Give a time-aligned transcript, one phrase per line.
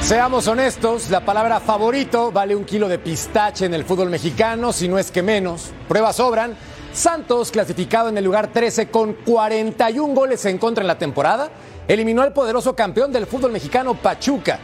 [0.00, 4.88] Seamos honestos, la palabra favorito vale un kilo de pistache en el fútbol mexicano, si
[4.88, 5.70] no es que menos.
[5.88, 6.56] Pruebas sobran.
[6.92, 11.50] Santos, clasificado en el lugar 13 con 41 goles en contra en la temporada,
[11.86, 14.58] eliminó al poderoso campeón del fútbol mexicano Pachuca.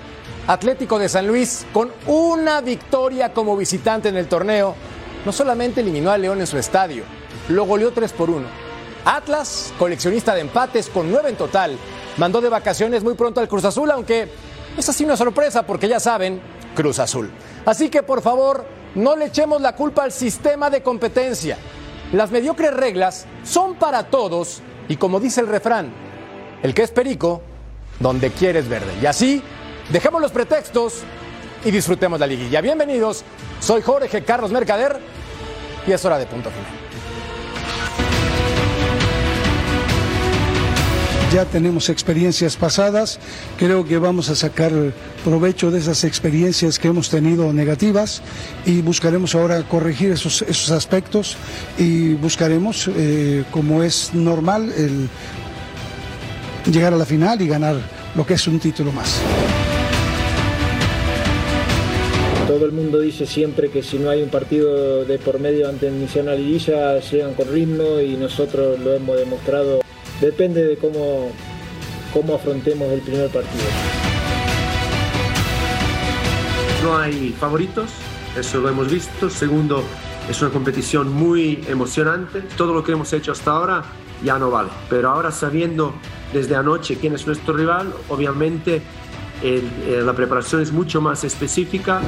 [0.49, 4.75] Atlético de San Luis, con una victoria como visitante en el torneo,
[5.25, 7.05] no solamente eliminó a León en su estadio,
[7.49, 8.45] lo goleó 3 por 1.
[9.05, 11.77] Atlas, coleccionista de empates con 9 en total,
[12.17, 14.29] mandó de vacaciones muy pronto al Cruz Azul, aunque
[14.77, 16.41] es así una sorpresa porque ya saben,
[16.75, 17.31] Cruz Azul.
[17.65, 21.59] Así que por favor, no le echemos la culpa al sistema de competencia.
[22.13, 25.93] Las mediocres reglas son para todos y como dice el refrán,
[26.63, 27.43] el que es perico,
[27.99, 28.93] donde quieres verde.
[29.03, 29.43] Y así,
[29.91, 31.03] dejemos los pretextos
[31.65, 32.61] y disfrutemos la liguilla.
[32.61, 33.25] Bienvenidos,
[33.61, 34.99] soy Jorge Carlos Mercader
[35.87, 36.86] y es hora de punto final.
[41.33, 43.19] Ya tenemos experiencias pasadas,
[43.59, 44.73] creo que vamos a sacar
[45.25, 48.23] provecho de esas experiencias que hemos tenido negativas
[48.65, 51.37] y buscaremos ahora corregir esos, esos aspectos
[51.79, 55.09] y buscaremos, eh, como es normal, el
[56.73, 57.77] llegar a la final y ganar
[58.15, 59.21] lo que es un título más.
[62.47, 65.89] Todo el mundo dice siempre que si no hay un partido de por medio ante
[65.89, 69.81] iniciar una liguilla llegan con ritmo y nosotros lo hemos demostrado
[70.21, 71.31] depende de cómo,
[72.13, 73.65] cómo afrontemos el primer partido.
[76.83, 77.91] No hay favoritos,
[78.39, 79.29] eso lo hemos visto.
[79.31, 79.83] Segundo,
[80.29, 82.43] es una competición muy emocionante.
[82.57, 83.83] Todo lo que hemos hecho hasta ahora
[84.23, 84.71] ya no vale.
[84.89, 85.95] Pero ahora sabiendo
[86.33, 88.83] desde anoche quién es nuestro rival, obviamente
[89.43, 92.01] eh, la preparación es mucho más específica.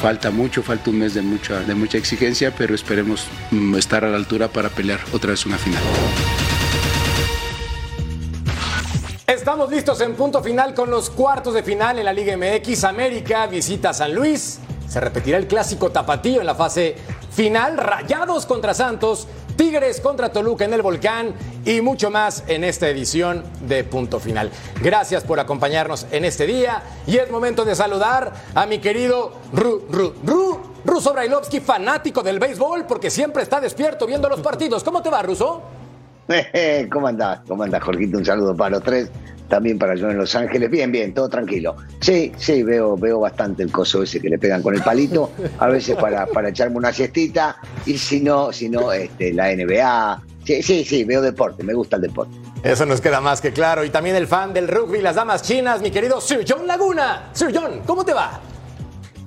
[0.00, 4.08] Falta mucho, falta un mes de mucha, de mucha exigencia, pero esperemos mm, estar a
[4.08, 5.82] la altura para pelear otra vez una final.
[9.26, 12.84] Estamos listos en punto final con los cuartos de final en la Liga MX.
[12.84, 14.60] América visita San Luis.
[14.88, 16.96] Se repetirá el clásico tapatío en la fase
[17.30, 17.78] final.
[17.78, 19.26] Rayados contra Santos.
[19.56, 24.50] Tigres contra Toluca en el Volcán y mucho más en esta edición de Punto Final.
[24.82, 29.86] Gracias por acompañarnos en este día y es momento de saludar a mi querido Ru,
[29.90, 34.82] Ru, Ru, Ruso Brailovsky, fanático del béisbol porque siempre está despierto viendo los partidos.
[34.82, 35.62] ¿Cómo te va, Ruso?
[36.92, 37.40] ¿Cómo andás?
[37.46, 38.18] ¿Cómo andás, Jorgito?
[38.18, 39.10] Un saludo para los tres,
[39.48, 40.70] también para yo en Los Ángeles.
[40.70, 41.76] Bien, bien, todo tranquilo.
[42.00, 45.68] Sí, sí, veo, veo bastante el coso ese que le pegan con el palito, a
[45.68, 47.56] veces para, para echarme una siestita,
[47.86, 50.22] y si no, si no, este, la NBA.
[50.44, 52.36] Sí, sí, sí, veo deporte, me gusta el deporte.
[52.62, 53.84] Eso nos queda más que claro.
[53.84, 57.30] Y también el fan del rugby, las damas chinas, mi querido Sir John Laguna.
[57.32, 58.40] Sir John, ¿cómo te va?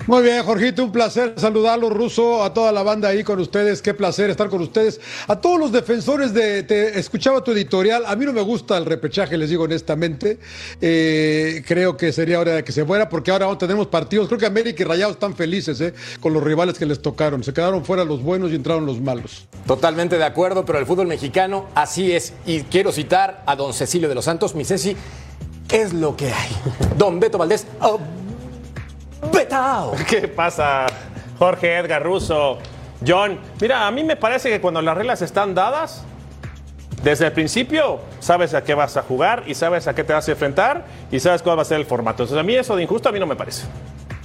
[0.07, 3.81] Muy bien, Jorgito, un placer saludarlo, Ruso, a toda la banda ahí con ustedes.
[3.81, 5.01] Qué placer estar con ustedes.
[5.27, 6.59] A todos los defensores de.
[6.93, 8.03] Escuchaba tu editorial.
[8.05, 10.37] A mí no me gusta el repechaje, les digo honestamente.
[10.79, 14.27] Eh, creo que sería hora de que se fuera, porque ahora tenemos partidos.
[14.27, 17.43] Creo que América y Rayados están felices eh, con los rivales que les tocaron.
[17.43, 19.47] Se quedaron fuera los buenos y entraron los malos.
[19.65, 22.33] Totalmente de acuerdo, pero el fútbol mexicano así es.
[22.45, 24.95] Y quiero citar a don Cecilio de los Santos, mi Ceci,
[25.71, 26.49] es lo que hay.
[26.95, 27.65] Don Beto Valdés.
[27.81, 27.99] Oh,
[29.31, 29.93] Betao.
[30.09, 30.85] ¿Qué pasa,
[31.37, 32.57] Jorge Edgar Russo?
[33.05, 36.03] John, mira, a mí me parece que cuando las reglas están dadas,
[37.03, 40.27] desde el principio sabes a qué vas a jugar y sabes a qué te vas
[40.27, 42.23] a enfrentar y sabes cuál va a ser el formato.
[42.23, 43.65] Entonces, a mí eso de injusto a mí no me parece.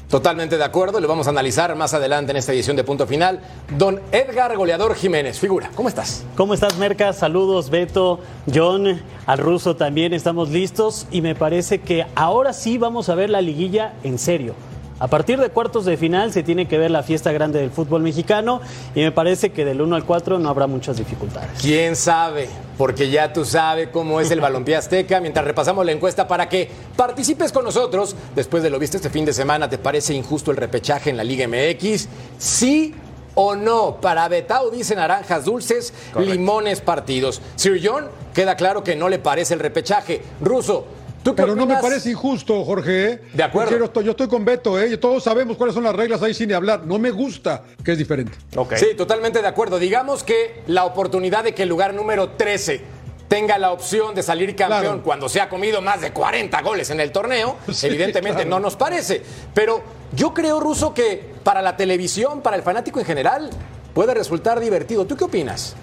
[0.09, 3.41] Totalmente de acuerdo, lo vamos a analizar más adelante en esta edición de Punto Final.
[3.77, 6.25] Don Edgar Goleador Jiménez, figura, ¿cómo estás?
[6.37, 7.13] ¿Cómo estás, Merca?
[7.13, 8.19] Saludos, Beto,
[8.53, 13.31] John, al ruso también, estamos listos y me parece que ahora sí vamos a ver
[13.31, 14.57] la liguilla en serio.
[15.03, 18.03] A partir de cuartos de final se tiene que ver la fiesta grande del fútbol
[18.03, 18.61] mexicano
[18.95, 21.59] y me parece que del 1 al 4 no habrá muchas dificultades.
[21.59, 22.51] ¿Quién sabe?
[22.77, 25.19] Porque ya tú sabes cómo es el balompié azteca.
[25.19, 29.25] Mientras repasamos la encuesta para que participes con nosotros, después de lo visto este fin
[29.25, 32.07] de semana, ¿te parece injusto el repechaje en la Liga MX?
[32.37, 32.95] Sí
[33.37, 34.03] o no.
[34.03, 37.41] Para Betao dice naranjas dulces, limones partidos.
[37.57, 40.21] Sir John, queda claro que no le parece el repechaje.
[40.43, 41.00] Ruso, ¿Tú qué
[41.37, 43.05] Pero no me parece injusto, Jorge.
[43.13, 43.21] ¿eh?
[43.35, 43.71] De acuerdo.
[43.71, 44.97] Yo, quiero- estoy, yo estoy con Beto, ¿eh?
[44.97, 46.87] Todos sabemos cuáles son las reglas ahí sin hablar.
[46.87, 48.33] No me gusta que es diferente.
[48.57, 48.75] Ok.
[48.77, 49.79] Sí, totalmente de acuerdo.
[49.79, 52.81] Digamos que la oportunidad de que el lugar número 13
[53.29, 55.03] tenga la opción de salir campeón Claro.
[55.05, 58.51] cuando se ha comido más de 40 goles en el torneo, Sí, evidentemente claro.
[58.51, 59.23] no nos parece.
[59.55, 59.83] Pero
[60.13, 63.51] yo creo, Ruso, que para la televisión, para el fanático en general,
[63.95, 65.05] puede resultar divertido.
[65.07, 65.77] ¿Tú qué opinas?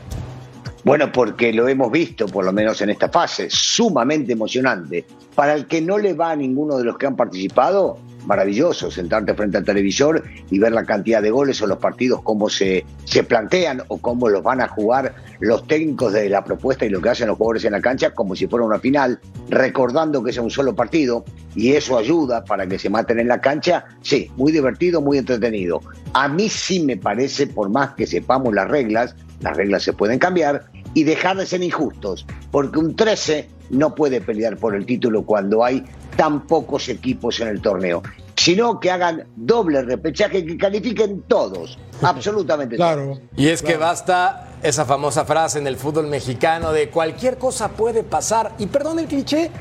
[0.88, 5.04] Bueno, porque lo hemos visto, por lo menos en esta fase, sumamente emocionante.
[5.36, 9.34] Para el que no le va a ninguno de los que han participado, maravilloso sentarte
[9.34, 13.25] frente al televisor y ver la cantidad de goles o los partidos, cómo se, se
[13.25, 17.10] plantean o cómo los van a jugar los técnicos de la propuesta y lo que
[17.10, 19.19] hacen los jugadores en la cancha, como si fuera una final,
[19.50, 23.42] recordando que es un solo partido y eso ayuda para que se maten en la
[23.42, 23.83] cancha.
[24.01, 25.81] Sí, muy divertido, muy entretenido.
[26.13, 30.19] A mí sí me parece, por más que sepamos las reglas, las reglas se pueden
[30.19, 35.24] cambiar y dejar de ser injustos, porque un 13 no puede pelear por el título
[35.25, 35.84] cuando hay
[36.16, 38.01] tan pocos equipos en el torneo,
[38.36, 42.94] sino que hagan doble repechaje, que califiquen todos, absolutamente todos.
[42.94, 43.19] Claro.
[43.36, 48.04] Y es que basta esa famosa frase en el fútbol mexicano de cualquier cosa puede
[48.04, 48.54] pasar.
[48.57, 49.51] Y perdón el cliché,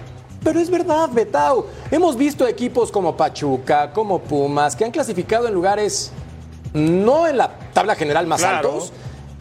[0.43, 1.67] pero es verdad, Betao.
[1.91, 6.13] Hemos visto equipos como Pachuca, como Pumas, que han clasificado en lugares
[6.73, 8.57] no en la tabla general más Claro.
[8.73, 8.93] altos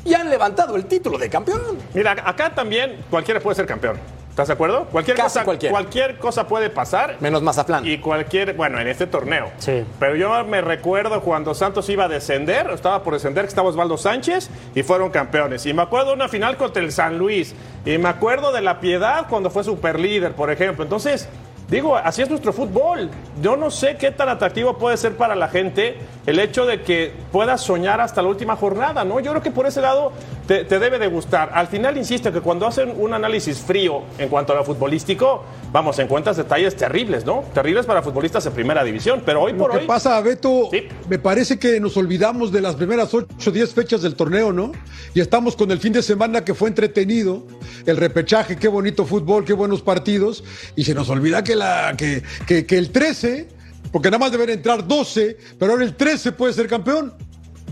[0.05, 1.59] y han levantado el título de campeón.
[1.93, 3.97] Mira, acá también cualquiera puede ser campeón.
[4.29, 4.83] ¿Estás de acuerdo?
[4.91, 5.71] Cualquier Casi cosa, cualquiera.
[5.71, 7.15] cualquier cosa puede pasar.
[7.21, 7.85] Menos Mazatlán.
[7.87, 9.49] Y cualquier, bueno, en este torneo.
[9.59, 9.85] Sí.
[9.97, 13.97] Pero yo me recuerdo cuando Santos iba a descender, estaba por descender, que estaba Osvaldo
[13.97, 15.65] Sánchez y fueron campeones.
[15.65, 17.55] Y me acuerdo de una final contra el San Luis.
[17.85, 20.83] Y me acuerdo de la Piedad cuando fue superlíder, por ejemplo.
[20.83, 21.29] Entonces,
[21.67, 23.09] digo, así es nuestro fútbol.
[23.41, 27.13] Yo no sé qué tan atractivo puede ser para la gente el hecho de que
[27.31, 29.19] puedas soñar hasta la última jornada, ¿no?
[29.19, 30.11] Yo creo que por ese lado
[30.47, 31.49] te, te debe de gustar.
[31.53, 35.97] Al final, insisto, que cuando hacen un análisis frío en cuanto a lo futbolístico, vamos,
[35.99, 37.43] encuentras detalles terribles, ¿no?
[37.53, 39.23] Terribles para futbolistas en primera división.
[39.25, 39.85] Pero hoy Lo por que hoy.
[39.87, 40.83] pasa, Beto, Sí.
[41.09, 44.71] me parece que nos olvidamos de las primeras 8 o 10 fechas del torneo, ¿no?
[45.13, 47.43] Y estamos con el fin de semana que fue entretenido,
[47.85, 50.43] el repechaje, qué bonito fútbol, qué buenos partidos,
[50.75, 53.47] y se nos olvida que, la, que, que- que el 13,
[53.91, 57.13] porque nada más deben entrar 12, pero ahora el 13 puede ser campeón.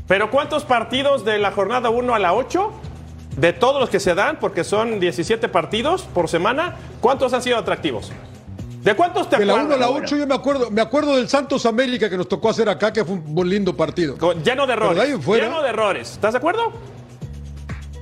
[0.08, 2.72] Pero ¿cuántos partidos de la jornada 1 a la 8?
[3.38, 7.58] De todos los que se dan, porque son 17 partidos por semana, ¿cuántos han sido
[7.58, 8.12] atractivos?
[8.84, 9.88] ¿De cuántos te De la 1 acuerdas?
[9.88, 12.68] a la 8 yo me acuerdo, me acuerdo del Santos América que nos tocó hacer
[12.70, 14.18] acá, que fue un lindo partido.
[14.18, 14.96] Con- Lleno de errores.
[14.98, 16.12] de ahí en fuera- Lleno de errores.
[16.12, 16.74] ¿Estás de acuerdo?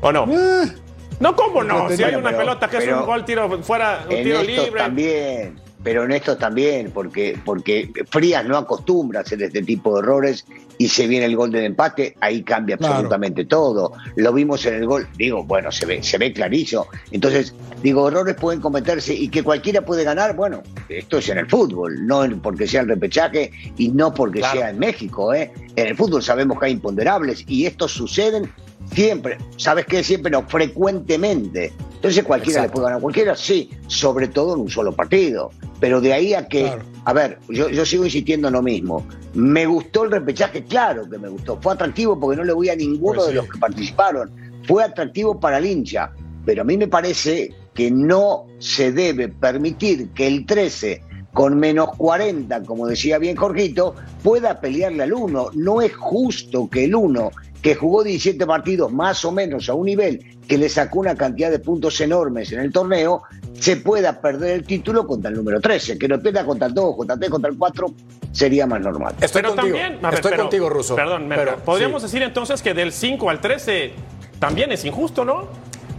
[0.02, 0.26] ¿O no?
[0.30, 0.74] Eh,
[1.20, 1.88] No, ¿cómo no?
[1.92, 4.72] Si hay una pero- pelota que es un gol tiro fuera, un En tiro libre.
[4.82, 10.02] también, pero en estos también, porque, porque Frías no acostumbra a hacer este tipo de
[10.02, 10.46] errores
[10.78, 12.94] y se viene el gol del empate, ahí cambia Claro.
[12.96, 13.94] absolutamente todo.
[14.16, 16.88] Lo vimos en el gol, digo, bueno, se ve, se ve clarísimo.
[17.12, 21.48] Entonces, digo, errores pueden cometerse y que cualquiera puede ganar, bueno, esto es en el
[21.50, 24.60] fútbol, no porque sea el repechaje y no porque Claro.
[24.60, 25.52] sea en México, ¿eh?
[25.76, 28.52] En el fútbol sabemos que hay imponderables y estos suceden
[28.94, 30.04] siempre, ¿sabes qué?
[30.04, 31.72] Siempre no, frecuentemente.
[32.02, 32.72] Entonces cualquiera Exacto.
[32.72, 35.52] le puede ganar a cualquiera, sí, sobre todo en un solo partido.
[35.80, 36.82] Pero de ahí a que, Claro.
[37.06, 39.06] a ver, yo, yo sigo insistiendo en lo mismo.
[39.36, 40.64] ¿Me gustó el repechaje?
[40.64, 41.60] Claro que me gustó.
[41.62, 44.32] Fue atractivo porque no le voy a ninguno Pues de los que participaron.
[44.68, 46.12] Fue atractivo para el hincha.
[46.44, 51.96] Pero a mí me parece que no se debe permitir que el 13 con menos
[51.98, 53.94] 40, como decía bien Jorgito,
[54.24, 55.52] pueda pelearle al 1.
[55.54, 57.30] No es justo que el 1,
[57.62, 61.50] que jugó 17 partidos más o menos a un nivel que le sacó una cantidad
[61.52, 63.22] de puntos enormes en el torneo,
[63.54, 65.98] se pueda perder el título contra el número 13.
[65.98, 67.88] Que lo pierda contra el 2, contra el 3, contra el 4,
[68.32, 69.14] sería más normal.
[69.22, 69.78] Estoy pero contigo.
[69.78, 70.96] también, ver, Estoy pero- contigo, Ruso.
[70.96, 72.08] Perdón, Pero, podríamos sí.
[72.08, 73.92] decir entonces que del 5 al 13
[74.40, 75.48] también es injusto, ¿no?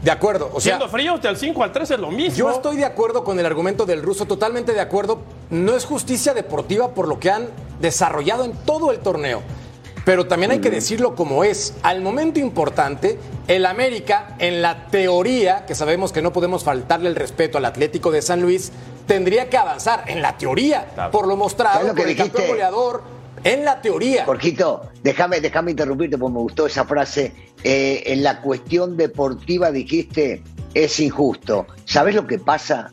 [0.03, 0.51] De acuerdo.
[0.53, 2.35] O sea, Siendo fríos, del 5 al 13 es lo mismo.
[2.37, 5.23] Yo estoy de acuerdo con el argumento del ruso, totalmente de acuerdo.
[5.51, 7.47] No es justicia deportiva por lo que han
[7.81, 9.43] desarrollado en todo el torneo.
[10.05, 11.75] Pero también hay que decirlo como es.
[11.83, 17.17] Al momento importante, el América, en la teoría, que sabemos que no podemos faltarle el
[17.17, 18.73] respeto al Atlético de San Luis,
[19.07, 22.49] tendría que avanzar en la teoría, por lo mostrado ¿Sabes lo que por el campeón
[22.49, 23.03] goleador,
[23.45, 24.25] en la teoría.
[24.25, 27.33] Jorgito, déjame, déjame interrumpirte porque me gustó esa frase.
[27.65, 30.43] Eh, en la cuestión deportiva dijiste,
[30.75, 31.67] es injusto.
[31.85, 32.93] ¿Sabes lo que pasa?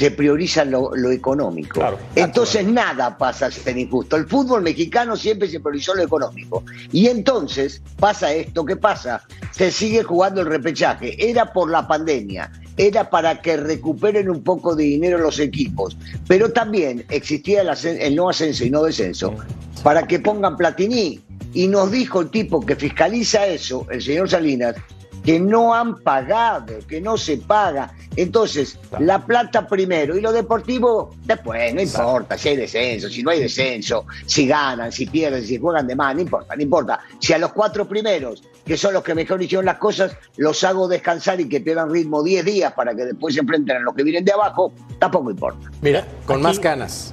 [0.00, 1.74] Se prioriza lo, lo económico.
[1.74, 1.98] Claro.
[2.14, 4.16] entonces nada pasa a ser injusto.
[4.16, 6.64] El fútbol mexicano siempre se priorizó lo económico.
[6.90, 9.22] Y entonces pasa esto que pasa.
[9.52, 11.14] Se sigue jugando el repechaje.
[11.30, 12.50] Era por la pandemia.
[12.78, 15.98] Era para que recuperen un poco de dinero los equipos.
[16.26, 19.34] Pero también existía el, el no ascenso y no descenso
[19.82, 21.20] para que pongan Platini.
[21.52, 24.76] Y nos dijo el tipo que fiscaliza eso, el señor Salinas,
[25.24, 27.92] que no han pagado, que no se paga.
[28.16, 33.30] Entonces, la plata primero y lo deportivo después, no importa si hay descenso, si no
[33.30, 37.00] hay descenso, si ganan, si pierden, si juegan de más, no importa, no importa.
[37.18, 40.88] Si a los cuatro primeros, que son los que mejor hicieron las cosas, los hago
[40.88, 44.02] descansar y que pierdan ritmo 10 días para que después se enfrenten a los que
[44.02, 45.70] vienen de abajo, tampoco importa.
[45.80, 47.12] Mira, con más canas,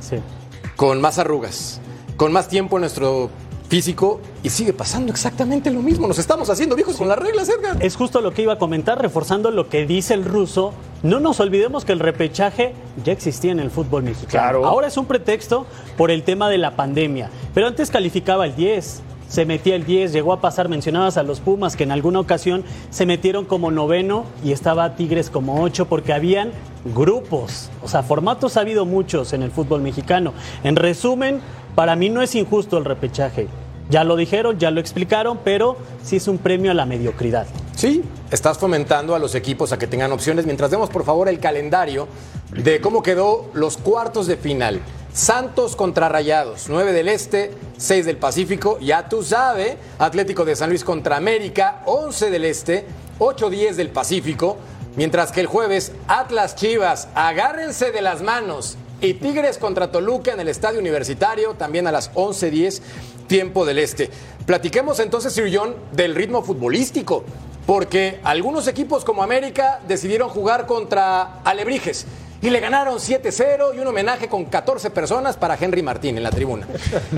[0.76, 1.80] con más arrugas,
[2.16, 3.30] con más tiempo en nuestro
[3.68, 6.08] físico y sigue pasando exactamente lo mismo.
[6.08, 7.78] Nos estamos haciendo viejos con las reglas, Edgar.
[7.84, 10.74] Es justo lo que iba a comentar, reforzando lo que dice el ruso.
[11.04, 14.30] No nos olvidemos que el repechaje ya existía en el fútbol mexicano.
[14.30, 14.66] Claro.
[14.66, 15.66] Ahora es un pretexto
[15.98, 17.30] por el tema de la pandemia.
[17.54, 19.04] Pero antes calificaba el 10.
[19.28, 22.64] Se metía el 10, llegó a pasar, mencionabas a los Pumas, que en alguna ocasión
[22.92, 26.52] se metieron como noveno y estaba Tigres como ocho, porque habían
[26.96, 27.70] grupos.
[27.84, 30.34] O sea, formatos ha habido muchos en el fútbol mexicano.
[30.64, 31.42] En resumen,
[31.78, 33.48] para mí no es injusto el repechaje.
[33.92, 37.46] Ya lo dijeron, ya lo explicaron, pero sí es un premio a la mediocridad.
[37.76, 40.48] Sí, estás fomentando a los equipos a que tengan opciones.
[40.48, 42.08] Mientras vemos, por favor, el calendario
[42.52, 44.82] de cómo quedó los cuartos de final.
[45.14, 48.80] Santos contra Rayados, 9 del Este, 6 del Pacífico.
[48.80, 52.88] Ya tú sabes, Atlético de San Luis contra América, 11 del Este,
[53.20, 54.58] 8-10 del Pacífico.
[54.96, 58.80] Mientras que el jueves, Atlas Chivas, agárrense de las manos.
[59.00, 62.82] Y Tigres contra Toluca en el Estadio Universitario, también a las 11.10,
[63.28, 64.10] tiempo del Este.
[64.48, 67.24] Platiquemos entonces, Sir John, del ritmo futbolístico,
[67.68, 72.08] porque algunos equipos como América decidieron jugar contra Alebrijes
[72.42, 76.32] y le ganaron 7-0 y un homenaje con 14 personas para Henry Martín en la
[76.32, 76.68] tribuna.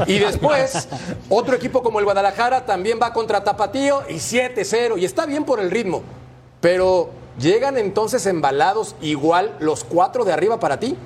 [0.08, 0.88] Y después,
[1.30, 5.60] otro equipo como el Guadalajara también va contra Tapatío y 7-0 y está bien por
[5.60, 6.04] el ritmo,
[6.60, 7.10] pero
[7.40, 10.98] ¿llegan entonces embalados igual los cuatro de arriba para ti?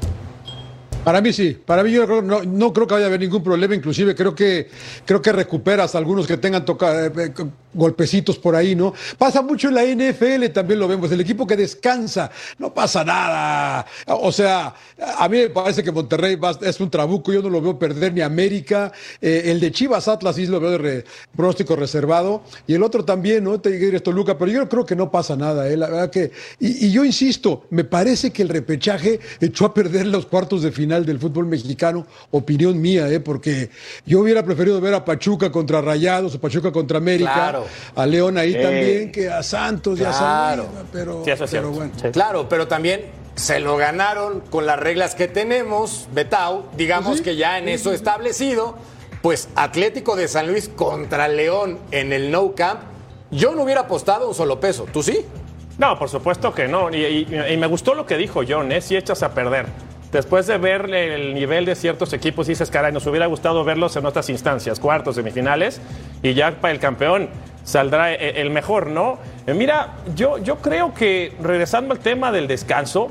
[1.04, 3.76] Para mí sí, para mí yo no, no creo que vaya a haber ningún problema,
[3.76, 4.70] inclusive creo que
[5.06, 7.34] creo que recuperas algunos que tengan toca, eh, eh,
[7.74, 8.94] golpecitos por ahí, ¿no?
[9.18, 13.86] Pasa mucho en la NFL, también lo vemos, el equipo que descansa, no pasa nada.
[14.08, 14.74] O sea,
[15.18, 18.22] a mí me parece que Monterrey es un trabuco, yo no lo veo perder ni
[18.22, 21.04] América, eh, el de Chivas Atlas sí lo veo de re-
[21.36, 23.60] pronóstico reservado, y el otro también, ¿no?
[23.60, 25.76] Tigres Toluca, pero yo creo que no pasa nada, ¿eh?
[25.76, 30.28] La verdad que, y yo insisto, me parece que el repechaje echó a perder los
[30.28, 33.20] cuartos de final del fútbol mexicano, opinión mía, ¿eh?
[33.20, 33.70] porque
[34.06, 37.66] yo hubiera preferido ver a Pachuca contra Rayados o Pachuca contra América, Claro.
[37.96, 38.62] a León ahí Sí.
[38.62, 40.64] también, que a Santos y a San Claro.
[40.72, 41.92] Luis, pero, Sí, eso es pero cierto.
[42.00, 42.12] bueno.
[42.14, 43.02] Claro, pero también
[43.36, 48.76] se lo ganaron con las reglas que tenemos, Betau, digamos que ya en eso establecido,
[49.24, 52.82] pues Atlético de San Luis contra León en el No Camp,
[53.32, 55.26] yo no hubiera apostado un solo peso, ¿tú sí?
[55.80, 56.94] No, por supuesto que no.
[56.94, 58.80] Y, y- y me gustó lo que dijo John, ¿eh?
[58.82, 59.66] Si echas a perder.
[60.14, 64.06] Después de ver el nivel de ciertos equipos, dices, caray, nos hubiera gustado verlos en
[64.06, 65.82] otras instancias, cuartos, semifinales,
[66.22, 67.30] y ya para el campeón
[67.64, 69.18] saldrá e- el mejor, ¿no?
[69.48, 73.08] Eh, Mira, yo, yo creo que, regresando al tema del descanso,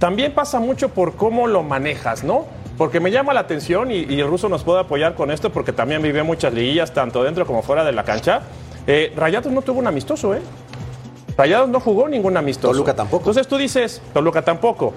[0.00, 2.46] también pasa mucho por cómo lo manejas, ¿no?
[2.76, 5.72] Porque me llama la atención y, y el ruso nos puede apoyar con esto porque
[5.72, 8.40] también vivió muchas liguillas, tanto dentro como fuera de la cancha.
[8.88, 10.40] Eh, Rayados no tuvo un amistoso, ¿eh?
[11.36, 12.72] Rayados no jugó ningún amistoso.
[12.72, 13.22] Toluca tampoco.
[13.22, 14.94] Entonces tú dices, Toluca tampoco.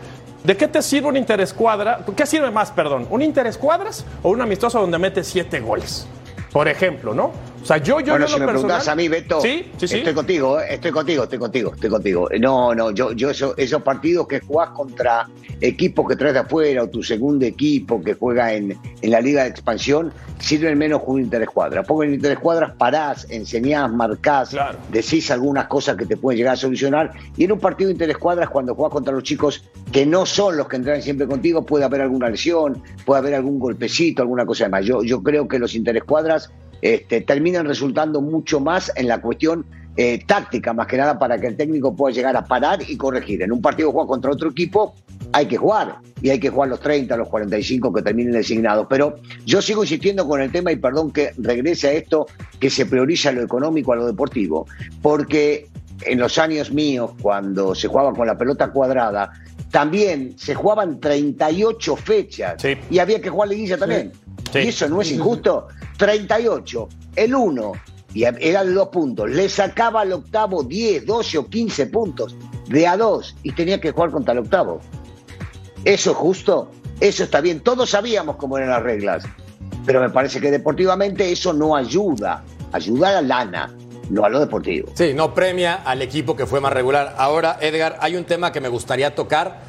[0.48, 2.06] ¿De qué te sirve un interescuadra?
[2.16, 3.06] ¿Qué sirve más, perdón?
[3.10, 6.08] ¿Un interescuadras o un amistoso donde metes siete goles?
[6.54, 7.34] Por ejemplo, ¿no?
[7.68, 9.98] O sea, yo, yo, bueno, yo si me personal- a mí, Beto, Sí, sí, sí.
[9.98, 12.30] estoy contigo, eh, estoy contigo, estoy contigo, estoy contigo.
[12.40, 15.28] No, no, yo, yo eso- esos partidos que jugás contra
[15.60, 19.44] equipos que traes de afuera o tu segundo equipo que juega en, en la Liga
[19.44, 21.84] de Expansión, sirven menos que un interescuadra.
[21.84, 24.78] Porque en interescuadras parás, enseñás, marcás, Claro.
[24.90, 27.12] decís algunas cosas que te pueden llegar a solucionar.
[27.36, 30.70] Y en un partido de interescuadras, cuando jugás contra los chicos que no son los
[30.70, 34.86] que entran siempre contigo, puede haber alguna lesión, puede haber algún golpecito, alguna cosa más.
[34.86, 36.50] Yo, yo creo que los interescuadras
[36.82, 39.66] este, terminan resultando mucho más en la cuestión
[40.00, 43.42] eh, táctica, más que nada para que el técnico pueda llegar a parar y corregir.
[43.42, 44.94] En un partido juega contra otro equipo,
[45.32, 48.86] hay que jugar, y hay que jugar los 30, los 45 que terminen designados.
[48.90, 49.16] Pero
[49.46, 52.28] yo sigo insistiendo con el tema, y perdón que regrese a esto,
[52.60, 54.68] que se prioriza lo económico a lo deportivo,
[55.02, 55.68] porque
[56.04, 59.32] en los años míos, cuando se jugaba con la pelota cuadrada,
[59.72, 62.76] también se jugaban 38 fechas Sí.
[62.92, 64.12] y había que jugar liguilla también.
[64.54, 64.60] Sí.
[64.60, 65.68] Y eso no es injusto.
[65.98, 67.72] 38, el 1,
[68.13, 69.30] y era de dos puntos.
[69.30, 72.36] Le sacaba al octavo 10, 12 o 15 puntos
[72.68, 74.80] de a dos y tenía que jugar contra el octavo.
[75.84, 76.72] ¿Eso es justo?
[77.00, 77.60] Eso está bien.
[77.60, 79.24] Todos sabíamos cómo eran las reglas.
[79.86, 82.44] Pero me parece que deportivamente eso no ayuda.
[82.72, 83.75] Ayuda a la lana,
[84.10, 84.89] no a lo deportivo.
[84.96, 87.16] Sí, no premia al equipo que fue más regular.
[87.18, 89.62] Ahora, Edgar, hay un tema que me gustaría tocar.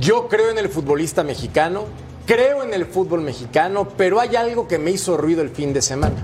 [0.00, 1.84] Yo creo en el futbolista mexicano,
[2.26, 5.82] creo en el fútbol mexicano, pero hay algo que me hizo ruido el fin de
[5.82, 6.16] semana.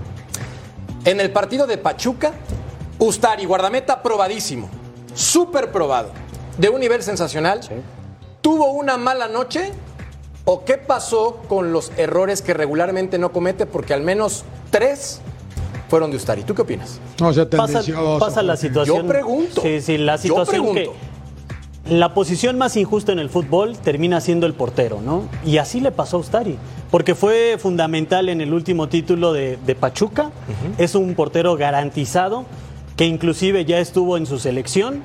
[1.05, 2.33] En el partido de Pachuca,
[2.99, 4.69] Ustari, guardameta probadísimo,
[5.15, 6.11] súper probado,
[6.59, 7.61] de un nivel sensacional.
[8.41, 9.73] ¿Tuvo una mala noche?
[10.45, 13.67] ¿O qué pasó con los errores que regularmente no comete?
[13.67, 15.21] Porque al menos tres
[15.89, 16.43] fueron de Ustari.
[16.43, 17.01] ¿Tú qué opinas?
[17.21, 17.83] No, sea, Pasa,
[18.19, 19.03] pasa la situación.
[19.03, 19.61] Yo pregunto.
[19.61, 20.91] Sí, sí, la Yo situación que.
[21.89, 25.25] La posición más injusta en el fútbol termina siendo el portero, ¿no?
[25.45, 26.57] Y así le pasó a Ustari,
[26.91, 30.31] porque fue fundamental en el último título de, de Pachuca.
[30.79, 32.45] Es un portero garantizado,
[32.97, 35.01] que inclusive ya estuvo en su selección,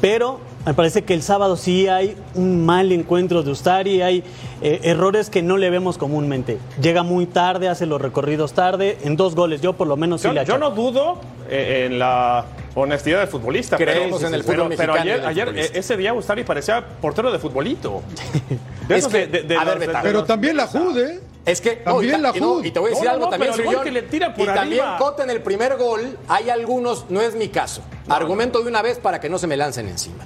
[0.00, 4.22] pero me parece que el sábado sí hay un mal encuentro de Ustari, hay
[4.62, 6.58] eh, errores que no le vemos comúnmente.
[6.80, 10.28] Llega muy tarde, hace los recorridos tarde, en dos goles yo por lo menos sí
[10.28, 11.18] Yo, le yo no dudo
[11.50, 12.44] eh, en la
[12.74, 13.76] honestidad del futbolista.
[13.76, 16.84] Creemos pero, en el pero- fútbol pero mexicano ayer, ayer, eh, ese día Ustari parecía
[17.00, 18.02] portero de futbolito.
[18.88, 21.20] De Es que, de- de- de a ver, de Pero también la jude.
[21.46, 22.64] Es que no, También y, la y no, Jud.
[22.64, 24.52] y te voy a decir No, no, algo no, también, que le tira por y
[24.52, 24.84] también.
[24.98, 27.82] Cota en el primer gol, hay algunos, no es mi caso.
[28.08, 30.24] Argumento de una vez para que no se me lancen encima.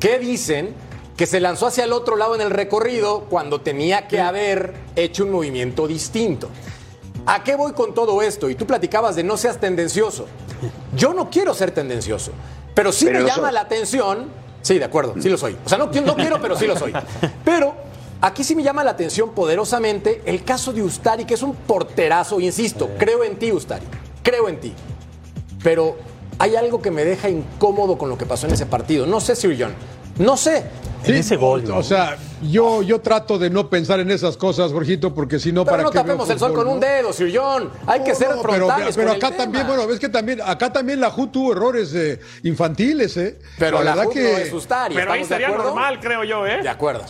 [0.00, 0.74] ¿Qué dicen?
[1.16, 5.24] Que se lanzó hacia el otro lado en el recorrido cuando tenía que haber hecho
[5.24, 6.48] un movimiento distinto.
[7.26, 8.48] ¿A qué voy con todo esto?
[8.48, 10.26] Y tú platicabas de no seas tendencioso.
[10.94, 12.32] Yo no quiero ser tendencioso,
[12.74, 14.28] pero sí Pero me llama la atención.
[14.62, 15.56] Sí, de acuerdo, sí lo soy.
[15.64, 16.92] O sea, no, no quiero, pero sí lo soy.
[17.44, 17.74] Pero
[18.20, 22.38] aquí sí me llama la atención poderosamente el caso de Ustari, que es un porterazo,
[22.40, 23.86] insisto, creo en ti, Ustari,
[24.22, 24.74] creo en ti.
[25.62, 25.96] Pero
[26.38, 29.06] hay algo que me deja incómodo con lo que pasó en ese partido.
[29.06, 29.72] No sé, Sir John,
[30.20, 30.64] no sé.
[31.02, 31.76] En ese gol, O, ¿no?
[31.78, 35.64] o sea, yo, yo trato de no pensar en esas cosas, Jorgito, porque si no,
[35.64, 37.70] ¿para no qué tapemos el sol con un dedo, Sir John.
[37.86, 39.76] Hay que No, ser no, pero, frontales pero con el acá también, tema.
[39.76, 43.38] bueno, ves que también, acá también la JU tuvo errores eh, infantiles, ¿eh?
[43.58, 44.22] Pero la, verdad Jut que.
[44.32, 44.94] no es Ustari.
[44.94, 46.62] Pero ahí ¿estamos de sería normal, creo yo, ¿eh?
[46.62, 47.02] De acuerdo.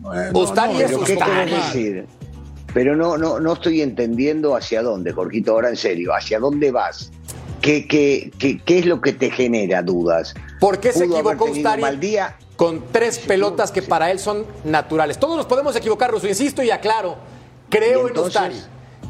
[0.00, 2.04] Bueno, Ustari no, es pero Pero ¿qué Ustari.
[2.74, 7.10] Pero no, no, no estoy entendiendo hacia dónde, Jorgito, ahora en serio, ¿hacia dónde vas?
[7.62, 10.34] ¿Qué, qué, qué, qué es lo que te genera dudas?
[10.60, 12.36] ¿Por qué se ¿Pudo haber equivocó Ustari día?
[12.56, 15.18] con tres pelotas que para él son naturales?
[15.18, 17.16] Todos nos podemos equivocar, Russo, insisto y aclaro.
[17.70, 18.60] Creo en Ustari.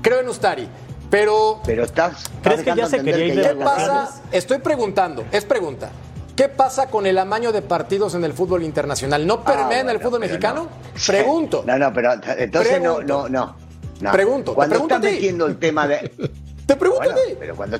[0.03, 0.69] Creo en Ustari.
[1.11, 2.25] Pero, Pero estás.
[2.43, 4.23] ¿Crees que ya se quería ir que ¿qué pasa?
[4.31, 5.91] Estoy preguntando, es pregunta.
[6.37, 9.27] ¿Qué pasa con el amaño de partidos en el fútbol internacional?
[9.27, 10.65] ¿No permea Ah, en el fútbol mexicano?
[10.65, 11.01] no.
[11.07, 11.65] Pregunto.
[11.67, 13.29] No, no, pero entonces no, Pregunto.
[13.29, 13.57] no, no.
[14.01, 14.13] no.
[14.13, 15.15] Pregunto, te Cuando pregunto estás a ti.
[15.17, 16.11] metiendo el tema de.
[16.67, 17.35] Te pregunto Bueno, a ti.
[17.39, 17.79] pero cuando,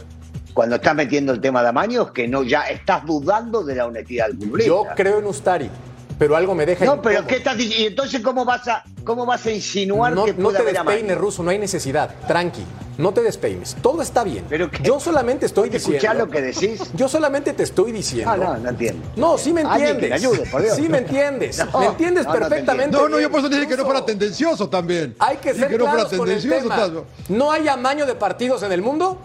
[0.55, 3.87] cuando estás metiendo el tema de amaño es que no ya estás dudando de la
[3.87, 4.69] honestidad del futbolista.
[4.69, 5.71] Yo creo en Ustari,
[6.19, 7.27] pero algo me deja No, pero.
[7.27, 7.83] ¿qué estás diciendo?
[7.83, 11.17] ¿Y entonces cómo vas a, cómo vas a insinuar No, que no puede te despeines?
[11.19, 12.15] Ruso, no hay necesidad.
[12.29, 12.63] Tranqui,
[12.99, 13.75] no te despeines.
[13.81, 14.45] Todo está bien.
[14.49, 15.97] Pero que- Yo solamente estoy ¿Te diciendo.
[15.97, 16.81] escuchás lo que decís?
[16.95, 18.31] Yo solamente te estoy diciendo.
[18.31, 19.03] Ah, no, no entiendo.
[19.17, 20.13] No, sí me entiendes.
[20.13, 20.77] ayude, por Dios.
[20.77, 21.65] Sí me entiendes.
[21.73, 22.95] No, me entiendes no, perfectamente.
[22.97, 25.17] No, no, yo por eso dije que no fuera tendencioso también.
[25.19, 26.69] Hay que ser que no fuera claros con el tendencioso.
[26.69, 26.85] tema.
[26.87, 29.19] estás- ¿No hay amaño de partidos en el mundo?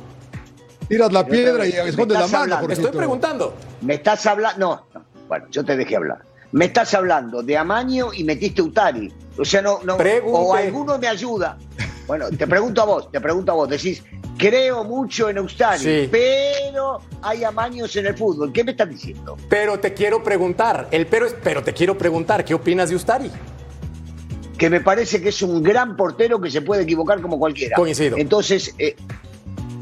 [0.87, 2.73] Tiras la piedra y escondes la mano, hablando.
[2.73, 3.55] Estoy preguntando.
[3.81, 4.59] Me estás hablando.
[4.59, 6.19] No, no, bueno, yo te dejé hablar.
[6.51, 9.11] Me estás hablando de amaño y metiste Utari.
[9.37, 9.97] O sea, no, no.
[9.97, 10.37] Pregunte.
[10.39, 11.57] O alguno me ayuda.
[12.07, 13.69] Bueno, te pregunto a vos, te pregunto a vos.
[13.69, 14.01] Decís,
[14.37, 16.07] creo mucho en Ustari, Sí.
[16.09, 18.53] pero hay amaños en el fútbol.
[18.53, 19.35] ¿Qué me estás diciendo?
[19.49, 20.87] Pero te quiero preguntar.
[20.91, 23.29] El pero es, pero te quiero preguntar, ¿qué opinas de Ustari?
[24.57, 27.75] que me parece que es un gran portero que se puede equivocar como cualquiera.
[27.75, 28.17] Coincido.
[28.17, 28.95] Entonces, eh,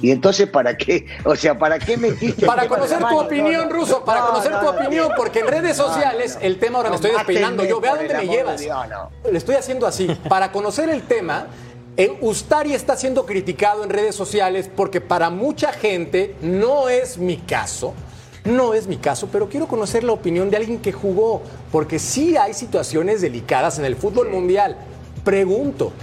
[0.02, 1.06] ¿y entonces para qué?
[1.24, 3.70] O sea, ¿para qué metiste el Para conocer tu opinión.
[3.70, 6.96] Ruso, para No, conocer no, tu opinión, porque en redes sociales el tema ahora me
[6.96, 7.80] estoy despeinando yo.
[7.80, 8.62] Ve a por dónde el me llevas.
[9.32, 10.08] Le estoy haciendo así.
[10.30, 11.48] Para conocer el tema,
[11.98, 17.38] eh, Ustari está siendo criticado en redes sociales porque para mucha gente no es mi
[17.38, 17.94] caso.
[18.44, 22.38] No es mi caso, pero quiero conocer la opinión de alguien que jugó, porque sí
[22.38, 24.78] hay situaciones delicadas en el fútbol mundial.
[25.24, 25.94] Pregunto,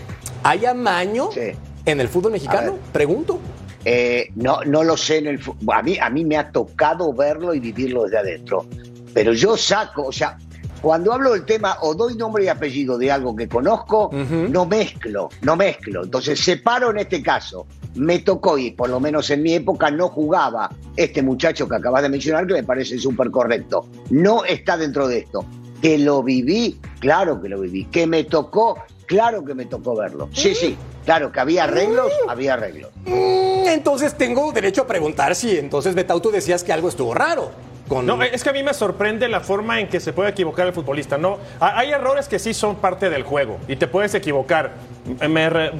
[0.42, 1.52] ¿hay amaño Sí.
[1.86, 2.78] en el fútbol mexicano?
[2.92, 3.38] Pregunto.
[3.84, 5.40] Eh, no, no lo sé en el
[5.72, 8.66] a mí, a mí me ha tocado verlo y vivirlo desde adentro.
[9.12, 10.38] Pero yo saco, o sea,
[10.82, 14.10] cuando hablo del tema o doy nombre y apellido de algo que conozco,
[14.50, 16.02] no mezclo, no mezclo.
[16.02, 17.66] Entonces separo en este caso.
[17.94, 22.02] Me tocó y por lo menos en mi época no jugaba este muchacho que acabas
[22.02, 23.86] de mencionar que me parece súper correcto.
[24.10, 25.44] No está dentro de esto.
[25.80, 27.84] Que lo viví, claro que lo viví.
[27.84, 30.30] Que me tocó, claro que me tocó verlo.
[30.32, 32.90] Sí, sí, claro que había arreglos, había arreglos.
[33.04, 37.50] Mm, Entonces tengo derecho a preguntar si entonces Betau tú decías que algo estuvo raro.
[37.88, 38.06] Con...
[38.06, 40.72] No, es que a mí me sorprende la forma en que se puede equivocar el
[40.72, 41.18] futbolista.
[41.18, 44.70] No, Ha- hay errores que sí son parte del juego y te puedes equivocar.
[45.28, 45.72] Me re-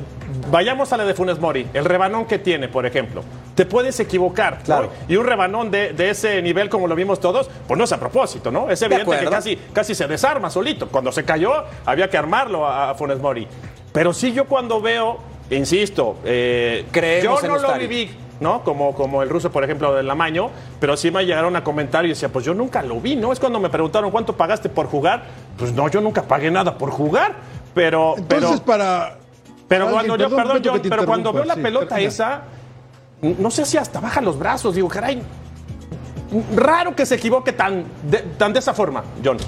[0.50, 3.22] Vayamos a la de Funes Mori, el rebanón que tiene, por ejemplo.
[3.54, 4.64] Te puedes equivocar, ¿no?
[4.64, 4.90] Claro.
[5.08, 8.00] Y un rebanón de, de ese nivel, como lo vimos todos, pues no es a
[8.00, 8.68] propósito, ¿no?
[8.68, 10.88] Es evidente que casi, casi se desarma solito.
[10.88, 11.52] Cuando se cayó,
[11.86, 13.46] había que armarlo a, a Funes Mori.
[13.92, 15.18] Pero sí, yo cuando veo,
[15.50, 18.10] insisto, eh, Creemos yo en no lo viví
[18.42, 18.62] ¿no?
[18.64, 20.50] Como, como el ruso, por ejemplo, del Lamaño,
[20.80, 23.32] pero sí me llegaron a comentar y decía, pues yo nunca lo vi, ¿no?
[23.32, 25.22] Es cuando me preguntaron cuánto pagaste por jugar.
[25.56, 27.36] Pues no, yo nunca pagué nada por jugar,
[27.72, 28.14] pero...
[28.18, 29.16] Entonces, pero, para.
[29.68, 32.08] pero alguien, cuando yo, perdón, te pero cuando veo la sí, pelota termina.
[32.08, 32.42] esa,
[33.22, 35.22] no sé si hasta baja los brazos, digo, caray,
[36.56, 39.38] raro que se equivoque tan de, tan de esa forma, John.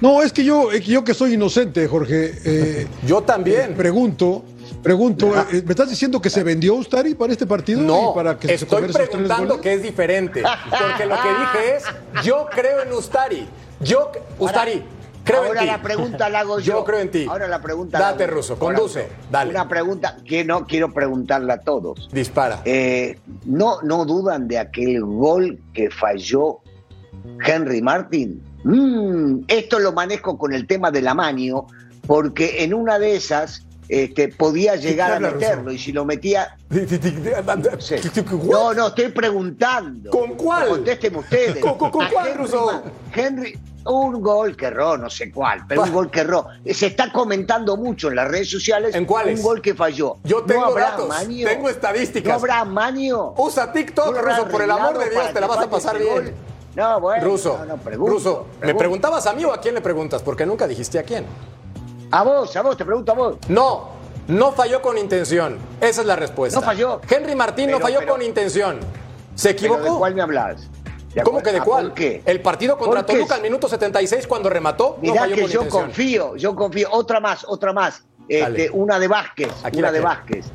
[0.00, 2.32] No, es que yo, eh, yo que soy inocente, Jorge.
[2.44, 3.74] eh, Yo también.
[3.74, 4.44] pregunto,
[4.82, 7.80] pregunto, eh, ¿me estás diciendo que se vendió Ustari para este partido?
[7.80, 10.42] No, y para que se estoy preguntando que es diferente.
[10.70, 11.84] Porque lo que dije es,
[12.24, 13.48] yo creo en Ustari.
[13.80, 14.82] Yo, Ustari,
[15.24, 15.72] creo Ahora en ti.
[15.72, 16.74] la pregunta la hago yo.
[16.78, 17.26] Yo creo en ti.
[17.28, 18.26] Ahora la pregunta la Date.
[18.26, 19.50] Russo, Ahora, conduce, dale.
[19.50, 22.08] Una pregunta que no quiero preguntarle a todos.
[22.12, 22.60] Dispara.
[22.64, 26.60] Eh, ¿no, ¿No dudan de aquel gol que falló
[27.44, 28.42] Henry Martin?
[28.68, 31.66] Mm, esto lo manejo con el tema del amaño,
[32.06, 35.74] porque en una de esas este, podía llegar a meterlo Russo?
[35.74, 36.56] y si lo metía...
[38.50, 40.10] No, no, estoy preguntando.
[40.10, 40.68] ¿Con cuál?
[40.68, 41.58] Contésteme ustedes.
[41.60, 42.82] ¿Con- con- con A cuál, Russo?
[43.14, 46.48] Henry, un gol que erró, no sé cuál, pero un gol que erró.
[46.68, 48.96] Se está comentando mucho en las redes sociales.
[48.96, 49.38] ¿En cuáles?
[49.38, 50.16] Un gol que falló.
[50.24, 51.46] Yo tengo ¿No habrá datos, amaño?
[51.46, 52.28] tengo estadísticas.
[52.28, 53.34] ¿No habrá amaño?
[53.36, 55.98] Usa ¿No TikTok, habrá Ruso, por el amor de Dios, te la vas a pasar
[55.98, 56.10] bien.
[56.12, 56.32] gol?
[56.76, 59.80] No, bueno, Ruso, no, no, pregunto, Ruso, ¿me preguntabas a mí o a quién le
[59.80, 60.22] preguntas?
[60.22, 61.24] Porque nunca dijiste a quién.
[62.10, 63.36] A vos, a vos, te pregunto a vos.
[63.48, 63.88] No,
[64.28, 65.56] no falló con intención.
[65.80, 66.60] Esa es la respuesta.
[66.60, 67.00] No falló.
[67.08, 68.78] Henry Martín no falló pero- con intención.
[69.34, 69.92] ¿Se ¿Pero equivocó?
[69.94, 70.68] ¿De cuál me hablas?
[71.14, 71.86] ¿De ¿Cómo que de ¿Ah, cuál?
[71.86, 72.22] ¿Por qué?
[72.26, 73.06] El partido contra.
[73.06, 75.82] Toluca al minuto 76 cuando remató, no Mirá falló que con yo intención.
[75.86, 76.88] confío, yo confío.
[76.92, 78.02] Otra más, otra más.
[78.28, 80.00] Este, una de Vázquez, Aquí una de.
[80.00, 80.46] Vázquez.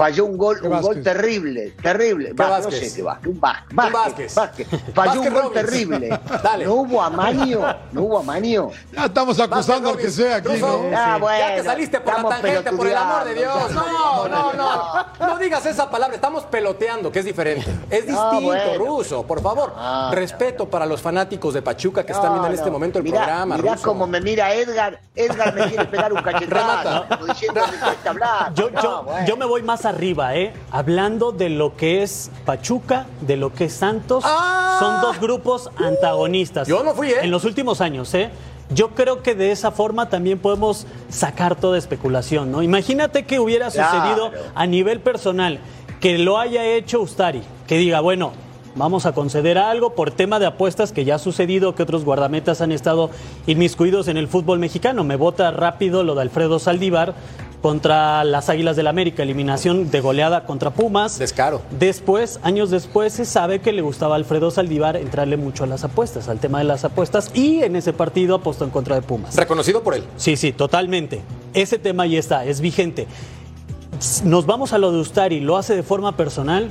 [0.00, 2.32] Falló un gol, ¿Qué un gol terrible, terrible.
[2.32, 2.80] Vázquez, Vázquez?
[2.82, 3.70] No sé qué Vázquez, un Vázquez.
[3.70, 4.34] Un Vázquez, Vázquez.
[4.34, 4.68] Vázquez.
[4.94, 5.64] Falló Vázquez un gol Robles.
[5.66, 6.20] terrible.
[6.42, 6.64] Dale.
[6.64, 7.60] No hubo amaño,
[7.92, 8.70] no hubo amaño.
[8.92, 10.48] Ya estamos acusando al que sea aquí.
[10.96, 13.70] Ah, bueno, ya te saliste por la tangente, por el amor de Dios.
[13.72, 15.06] No, no, no.
[15.18, 16.14] No digas esa palabra.
[16.14, 17.70] Estamos peloteando, que es diferente.
[17.90, 18.78] Es No, distinto, bueno.
[18.78, 19.22] Ruso.
[19.26, 22.98] Por favor, Ah, respeto para los fanáticos de Pachuca que están viendo en este momento
[22.98, 23.56] el mirá, programa.
[23.58, 23.84] Mirá Ruso.
[23.86, 24.98] cómo me mira Edgar.
[25.14, 26.50] Edgar me quiere pegar un cachetazo.
[26.54, 27.06] Remata.
[27.18, 28.54] como diciendo que cuesta hablar.
[28.54, 29.26] Yo, No, yo- bueno.
[29.26, 30.52] yo me voy más arriba, ¿eh?
[30.70, 34.24] Hablando de lo que es Pachuca, de lo que es Santos.
[34.26, 34.76] Ah.
[34.80, 36.66] Son dos grupos antagonistas.
[36.66, 37.16] Yo no fui, ¿eh?
[37.22, 38.30] En los últimos años, ¿eh?
[38.72, 42.62] Yo creo que de esa forma también podemos sacar toda especulación, ¿no?
[42.62, 43.90] Imagínate que hubiera Claro.
[43.90, 45.58] sucedido a nivel personal,
[46.00, 48.32] que lo haya hecho Ustari, que diga, bueno,
[48.76, 52.60] vamos a conceder algo por tema de apuestas que ya ha sucedido, que otros guardametas
[52.60, 53.10] han estado
[53.48, 55.02] inmiscuidos en el fútbol mexicano.
[55.02, 57.14] Me vota rápido lo de Alfredo Saldívar
[57.62, 61.18] contra las Águilas del América, eliminación de goleada contra Pumas.
[61.18, 61.60] Descaro.
[61.78, 65.84] Después, años después, se sabe que le gustaba a Alfredo Saldívar entrarle mucho a las
[65.84, 69.36] apuestas, al tema de las apuestas, y en ese partido apostó en contra de Pumas.
[69.36, 70.04] Reconocido por él.
[70.16, 71.20] Sí, sí, totalmente.
[71.52, 73.06] Ese tema ya está, es vigente.
[74.24, 76.70] Nos vamos a lo de Ustari, lo hace de forma personal,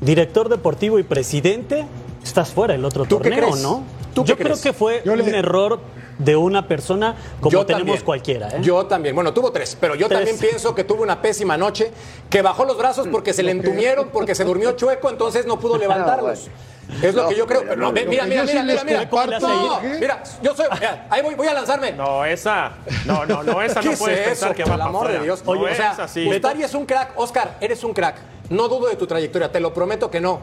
[0.00, 1.84] director deportivo y presidente,
[2.22, 3.62] estás fuera el otro ¿Tú qué torneo, crees?
[3.62, 3.82] ¿no?
[4.14, 4.62] ¿Tú qué Yo creo crees?
[4.62, 5.80] que fue Yo le- un error
[6.18, 8.04] de una persona como Yo tenemos también.
[8.04, 8.48] cualquiera.
[8.48, 8.58] ¿eh?
[8.62, 9.14] Yo también.
[9.14, 10.18] Bueno, tuvo tres, pero yo Tres.
[10.20, 11.90] también pienso que tuvo una pésima noche,
[12.30, 15.76] que bajó los brazos porque se le entumieron, porque se durmió chueco, entonces no pudo
[15.78, 16.48] levantarlos.
[17.02, 17.62] Es lo No, que yo creo.
[17.62, 19.08] pero No, no, lo mira, que mira, mira, mira, mira.
[19.40, 20.66] No, mira, yo soy.
[20.74, 21.92] mira, ahí voy, voy a lanzarme.
[21.92, 22.72] No, esa.
[23.06, 24.28] No, no, no, esa ¿Qué no es puedes eso?
[24.28, 25.20] pensar que por va el para amor de.
[25.20, 25.42] Dios.
[25.44, 26.28] No Oye, o es sea, así.
[26.28, 27.12] Ustari es un crack.
[27.18, 28.16] Oscar, eres un crack.
[28.50, 30.40] No dudo de tu trayectoria, te lo prometo que no.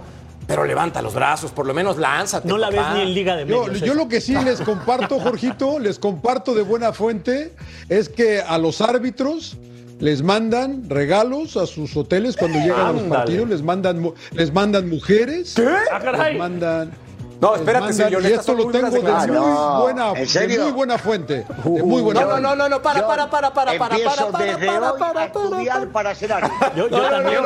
[0.52, 2.46] Pero levanta los brazos, por lo menos lánzate.
[2.46, 3.80] no la ves ni en Liga de Medios.
[3.80, 7.54] yo lo que sí les comparto, Jorgito, les comparto de buena fuente,
[7.88, 9.56] es que a los árbitros
[10.00, 14.90] les mandan regalos a sus hoteles cuando llegan a los partidos, les mandan, les mandan
[14.90, 16.32] mujeres, Ah, caray.
[16.34, 16.92] les mandan...
[17.42, 20.98] No, espérate, señor, y esto lo muy tengo de muy buena, ¿En de muy buena
[21.00, 21.34] fuente,
[21.66, 22.42] de muy buena No, no, fuente.
[22.50, 25.22] no, no, no, para, Yo para, para, para, para, para, para, desde para, hoy para,
[25.22, 26.72] a estudiar para ser árbitro.
[26.76, 27.42] Yo, también.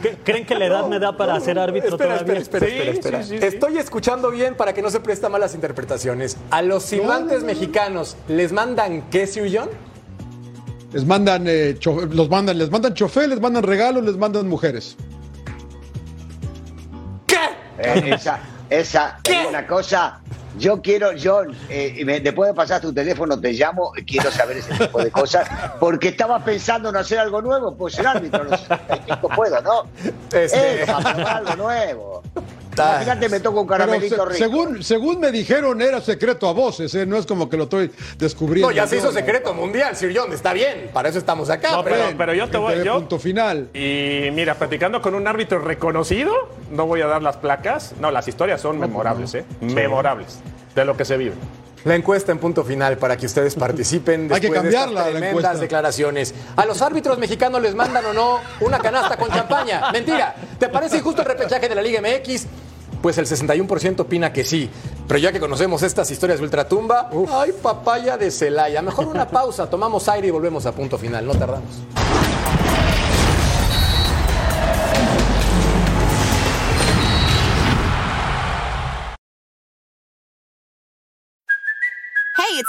[0.00, 2.38] ¿Qué- ¿Creen que la edad me da para ser árbitro Espera, todavía?
[2.40, 3.22] espera, espera, Sí, espera, espera.
[3.22, 3.44] sí, sí, sí.
[3.54, 6.38] Estoy escuchando bien para que no se presta malas interpretaciones.
[6.50, 9.68] ¿A los silbantes mexicanos les mandan queso y?
[10.94, 14.96] Les mandan, eh, cho- los mandan, les mandan chofer, les mandan regalos, les mandan mujeres.
[17.26, 17.36] ¿Qué?
[17.78, 18.40] Eh, esa,
[18.70, 20.20] esa, digo una cosa.
[20.58, 24.30] Yo quiero, John, eh, y me- después de pasar tu teléfono, te llamo, eh, quiero
[24.32, 28.42] saber ese tipo de cosas, porque estaba pensando en hacer algo nuevo, pues ser árbitro,
[28.44, 29.84] los 65 puedo, ¿no?
[30.32, 32.22] Este- Eh, para probar algo nuevo.
[32.72, 34.38] Imagínate, me toca un caramelito se- rico.
[34.38, 37.04] según, según me dijeron, era secreto a voces, ¿eh?
[37.06, 38.68] no es como que lo estoy descubriendo.
[38.70, 39.12] No, ya se hizo ¿no?
[39.12, 41.72] secreto mundial, Sir John, está bien, para eso estamos acá.
[41.72, 42.82] No, pero, pero yo te voy.
[42.84, 43.68] Yo, punto final.
[43.74, 46.32] y mira, platicando con un árbitro reconocido,
[46.70, 47.94] no voy a dar las placas.
[48.00, 49.44] No, las historias son memorables, ¿eh?
[49.60, 50.38] Memorables.
[50.74, 51.34] De lo que se vive.
[51.84, 55.00] La encuesta en punto final para que ustedes participen Hay que después de cambiarla, la
[55.00, 55.60] estas tremendas encuesta.
[55.60, 56.34] declaraciones.
[56.56, 59.90] ¿A los árbitros mexicanos les mandan o no una canasta con champaña?
[59.92, 60.34] Mentira.
[60.58, 62.46] ¿Te parece injusto el repechaje de la Liga MX?
[63.00, 64.68] Pues el 61% opina que sí.
[65.08, 68.82] Pero ya que conocemos estas historias de ultratumba, ay, papaya de Celaya.
[68.82, 71.26] Mejor una pausa, tomamos aire y volvemos a punto final.
[71.26, 71.80] No tardamos.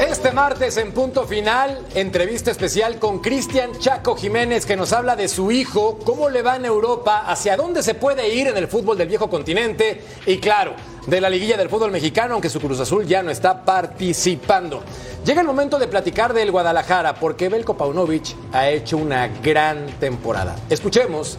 [0.00, 5.28] Este martes en punto final, entrevista especial con Cristian Chaco Jiménez que nos habla de
[5.28, 8.96] su hijo, cómo le va en Europa, hacia dónde se puede ir en el fútbol
[8.96, 10.72] del viejo continente y claro,
[11.06, 14.82] de la liguilla del fútbol mexicano, aunque su Cruz Azul ya no está participando.
[15.26, 20.56] Llega el momento de platicar del Guadalajara porque Belko Paunovic ha hecho una gran temporada.
[20.70, 21.36] Escuchemos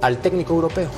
[0.00, 0.88] al técnico europeo.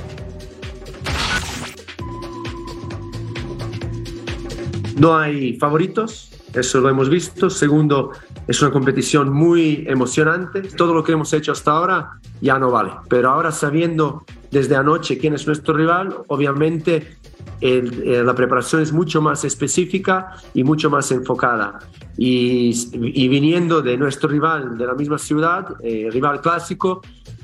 [4.97, 7.49] No hay favoritos, eso lo hemos visto.
[7.51, 8.13] Segundo,
[8.47, 10.63] es una competición muy emocionante.
[10.63, 12.93] Todo lo que hemos hecho hasta ahora ya no vale.
[13.09, 17.17] Pero ahora sabiendo desde anoche quién es nuestro rival, obviamente
[17.61, 21.79] eh, la preparación es mucho más específica y mucho más enfocada.
[22.17, 27.01] Y, viniendo de nuestro rival de la misma ciudad, eh, rival clásico,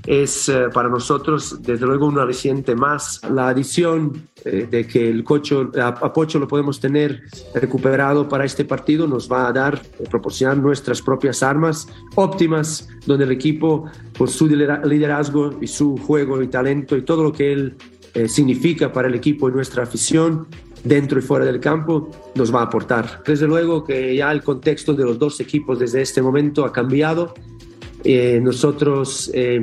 [0.07, 3.21] es eh, para nosotros desde luego un aliciente más.
[3.31, 7.23] La adición eh, de que el cocho, a, Pocho lo podemos tener
[7.55, 9.81] recuperado para este partido nos va a dar,
[10.11, 16.43] proporcionar nuestras propias armas óptimas, donde el equipo, por su lidera- liderazgo y su juego
[16.43, 17.77] y talento y todo lo que él
[18.17, 20.47] eh, significa para el equipo y nuestra afición,
[20.83, 23.23] dentro y fuera del campo, nos va a aportar.
[23.27, 27.35] Desde luego que ya el contexto de los dos equipos desde este momento ha cambiado.
[28.05, 29.61] Eh, nosotros eh,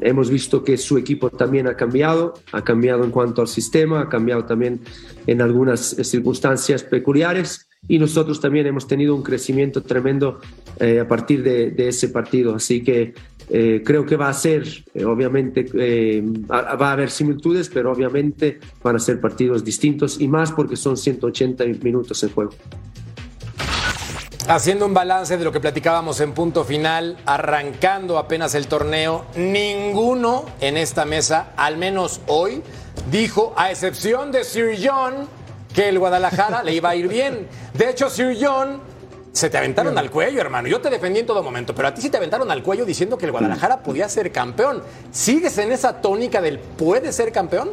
[0.00, 4.08] hemos visto que su equipo también ha cambiado, ha cambiado en cuanto al sistema, ha
[4.08, 4.80] cambiado también
[5.26, 10.40] en algunas eh, circunstancias peculiares y nosotros también hemos tenido un crecimiento tremendo
[10.80, 12.54] a partir de ese partido.
[12.54, 13.14] Así que
[13.54, 18.58] eh, creo que va a ser, eh, obviamente, eh, va a haber similitudes, pero obviamente
[18.82, 22.52] van a ser partidos distintos y más porque son 180 minutos en juego.
[24.48, 30.46] Haciendo un balance de lo que platicábamos en punto final, arrancando apenas el torneo, ninguno
[30.62, 32.62] en esta mesa, al menos hoy,
[33.10, 35.28] dijo, a excepción de Sir John,
[35.74, 37.46] que el Guadalajara le iba a ir bien.
[37.74, 38.80] De hecho, Sir John,
[39.32, 40.68] se te aventaron al cuello, hermano.
[40.68, 43.16] Yo te defendí en todo momento, pero a ti sí te aventaron al cuello diciendo
[43.16, 44.82] que el Guadalajara podía ser campeón.
[45.10, 47.70] ¿Sigues en esa tónica del puede ser campeón?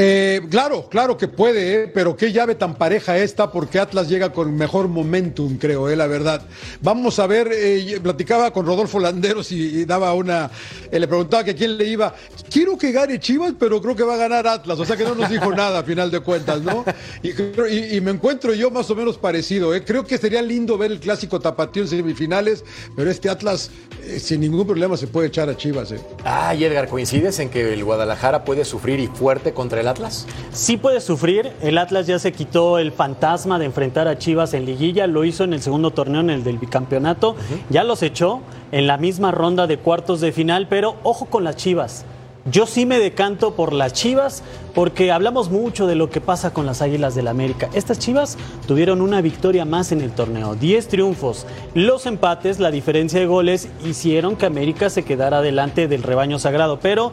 [0.00, 4.32] Eh, claro, claro que puede, eh, pero qué llave tan pareja esta, porque Atlas llega
[4.32, 6.42] con mejor momentum, creo, eh, la verdad.
[6.80, 10.52] Vamos a ver, eh, platicaba con Rodolfo Landeros y, daba una,
[10.92, 12.14] le preguntaba que quién le iba.
[12.48, 15.16] Quiero que gane Chivas, pero creo que va a ganar Atlas, o sea que no
[15.16, 16.84] nos dijo nada a final de cuentas, ¿no?
[17.20, 21.40] Y, me encuentro yo más o menos parecido, creo que sería lindo ver el clásico
[21.40, 23.72] tapatío en semifinales, pero este Atlas
[24.20, 26.00] sin ningún problema se puede echar a Chivas, eh.
[26.24, 30.26] Edgar, ¿coincides en que el Guadalajara puede sufrir y fuerte contra el Atlas?
[30.52, 31.52] Sí puede sufrir.
[31.60, 35.06] El Atlas ya se quitó el fantasma de enfrentar a Chivas en liguilla.
[35.06, 37.36] Lo hizo en el segundo torneo, en el del bicampeonato.
[37.70, 38.40] Ya los echó
[38.72, 42.04] en la misma ronda de cuartos de final, pero ojo con las Chivas.
[42.50, 44.42] Yo sí me decanto por las Chivas
[44.74, 47.68] porque hablamos mucho de lo que pasa con las Águilas del América.
[47.74, 51.46] Estas Chivas tuvieron una victoria más en el torneo, 10 triunfos.
[51.74, 56.78] Los empates, la diferencia de goles hicieron que América se quedara delante del rebaño sagrado,
[56.80, 57.12] pero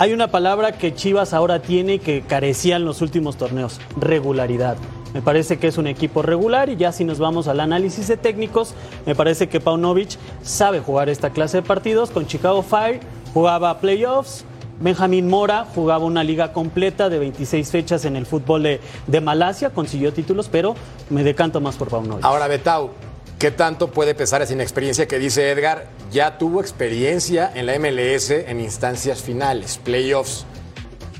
[0.00, 4.78] hay una palabra que Chivas ahora tiene y que carecía en los últimos torneos, regularidad.
[5.12, 8.16] Me parece que es un equipo regular y ya si nos vamos al análisis de
[8.16, 8.72] técnicos,
[9.04, 12.08] me parece que Paunovic sabe jugar esta clase de partidos.
[12.08, 13.00] Con Chicago Fire
[13.34, 14.46] jugaba playoffs,
[14.80, 20.14] Benjamín Mora jugaba una liga completa de 26 fechas en el fútbol de, Malasia, consiguió
[20.14, 20.76] títulos, pero
[21.10, 22.24] me decanto más por Paunovic.
[22.24, 22.92] Ahora, Betau,
[23.38, 25.99] ¿qué tanto puede pesar esa inexperiencia que dice Edgar?
[26.10, 30.44] Ya tuvo experiencia en la MLS en instancias finales, playoffs.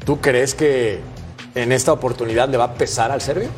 [0.05, 1.01] ¿Tú crees que
[1.55, 3.49] en esta oportunidad le va a pesar al serbio?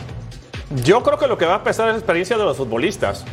[0.85, 3.25] Yo creo que lo que va a pesar es la experiencia de los futbolistas.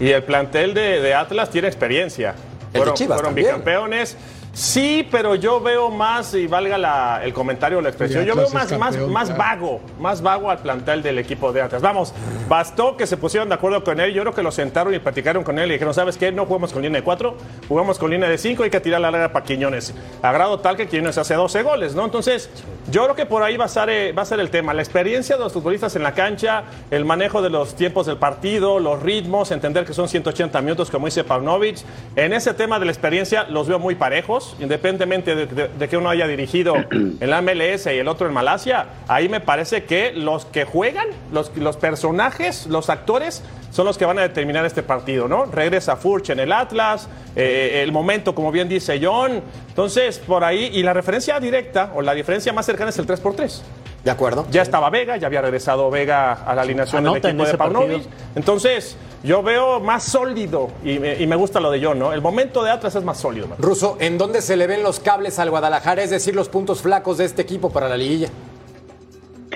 [0.00, 2.34] Y el plantel de, de Atlas tiene experiencia.
[2.72, 4.16] El de Chivas fueron bicampeones.
[4.56, 8.48] Sí, pero yo veo más, y valga la- el comentario o la expresión, yo veo
[8.48, 11.82] más, más, más vago, más vago al plantel del equipo de Atlas.
[11.82, 12.14] Vamos,
[12.48, 15.44] bastó que se pusieron de acuerdo con él, yo creo que lo sentaron y platicaron
[15.44, 16.32] con él y dijeron, ¿sabes qué?
[16.32, 17.36] No jugamos con línea de 4,
[17.68, 19.92] jugamos con línea de 5, hay que tirar la larga para Quiñones.
[20.22, 22.06] A grado tal que Quiñones hace 12 goles, ¿no?
[22.06, 22.48] Entonces,
[22.90, 24.80] yo creo que por ahí va a, ser, eh, va a ser el tema, la
[24.80, 29.02] experiencia de los futbolistas en la cancha, el manejo de los tiempos del partido, los
[29.02, 31.76] ritmos, entender que son 180 minutos, como dice Paunovic.
[32.14, 35.96] En ese tema de la experiencia los veo muy parejos, independientemente de, de- de que
[35.96, 38.86] uno haya dirigido en la MLS y el otro en Malasia.
[39.08, 44.04] Ahí me parece que los que juegan, los, los personajes, los actores, son los que
[44.06, 45.44] van a determinar este partido, ¿no?
[45.46, 49.42] Regresa Furch en el Atlas, eh, el momento, como bien dice John.
[49.68, 53.60] Entonces, por ahí, y la referencia directa o la diferencia más cercana es el 3x3.
[54.06, 54.46] ¿De acuerdo?
[54.52, 58.02] Ya estaba Vega, ya había regresado Vega a la alineación del equipo de Paunovic.
[58.36, 62.12] Entonces, yo veo más sólido y me, y me gusta lo de John, ¿no?
[62.12, 63.48] El momento de Atlas es más sólido.
[63.48, 63.58] man.
[63.60, 66.04] Ruso, ¿en dónde se le ven los cables al Guadalajara?
[66.04, 68.28] Es decir, los puntos flacos de este equipo para la liguilla.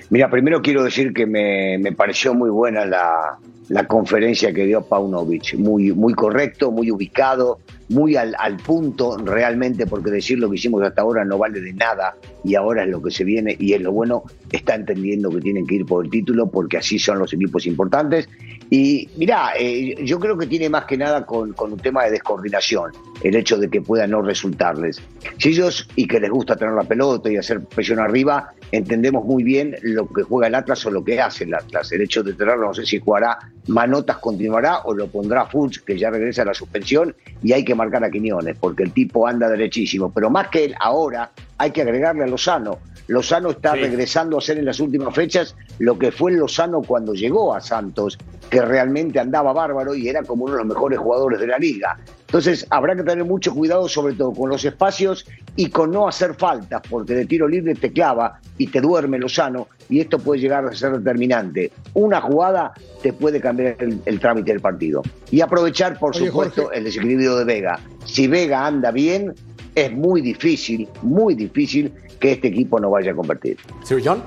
[0.09, 4.83] Mira, primero quiero decir que me, me pareció muy buena la, la conferencia que dio
[4.83, 5.55] Paunovic.
[5.59, 10.83] Muy, muy correcto, muy ubicado, muy al, al punto realmente, porque decir lo que hicimos
[10.83, 13.81] hasta ahora no vale de nada y ahora es lo que se viene y es
[13.81, 14.25] lo bueno.
[14.51, 18.29] Está entendiendo que tienen que ir por el título porque así son los equipos importantes.
[18.71, 22.13] Y mira, eh, yo creo que tiene más que nada con, con un tema de
[22.13, 25.03] descoordinación, el hecho de que pueda no resultarles.
[25.39, 29.43] Si ellos, y que les gusta tener la pelota y hacer presión arriba, entendemos muy
[29.43, 31.91] bien lo que juega el Atlas o lo que hace el Atlas.
[31.91, 35.99] El hecho de tenerlo, no sé si jugará Manotas, continuará o lo pondrá Fuchs, que
[35.99, 39.49] ya regresa a la suspensión, y hay que marcar a Quiñones, porque el tipo anda
[39.49, 40.13] derechísimo.
[40.13, 42.79] Pero más que él, ahora hay que agregarle a Lozano.
[43.07, 43.81] Lozano está Sí.
[43.81, 48.17] regresando a hacer en las últimas fechas lo que fue Lozano cuando llegó a Santos,
[48.49, 51.99] que realmente andaba bárbaro y era como uno de los mejores jugadores de la liga.
[52.27, 56.35] Entonces habrá que tener mucho cuidado sobre todo con los espacios y con no hacer
[56.35, 60.65] faltas, porque de tiro libre te clava y te duerme Lozano y esto puede llegar
[60.65, 61.73] a ser determinante.
[61.95, 65.03] Una jugada te puede cambiar el, el trámite del partido.
[65.33, 66.79] Y aprovechar, por Oye, supuesto, Jorge.
[66.79, 67.81] el desequilibrio de Vega.
[68.05, 69.35] Si Vega anda bien,
[69.75, 73.57] es muy difícil, muy difícil que este equipo no vaya a convertir.
[73.85, 74.23] Sir John.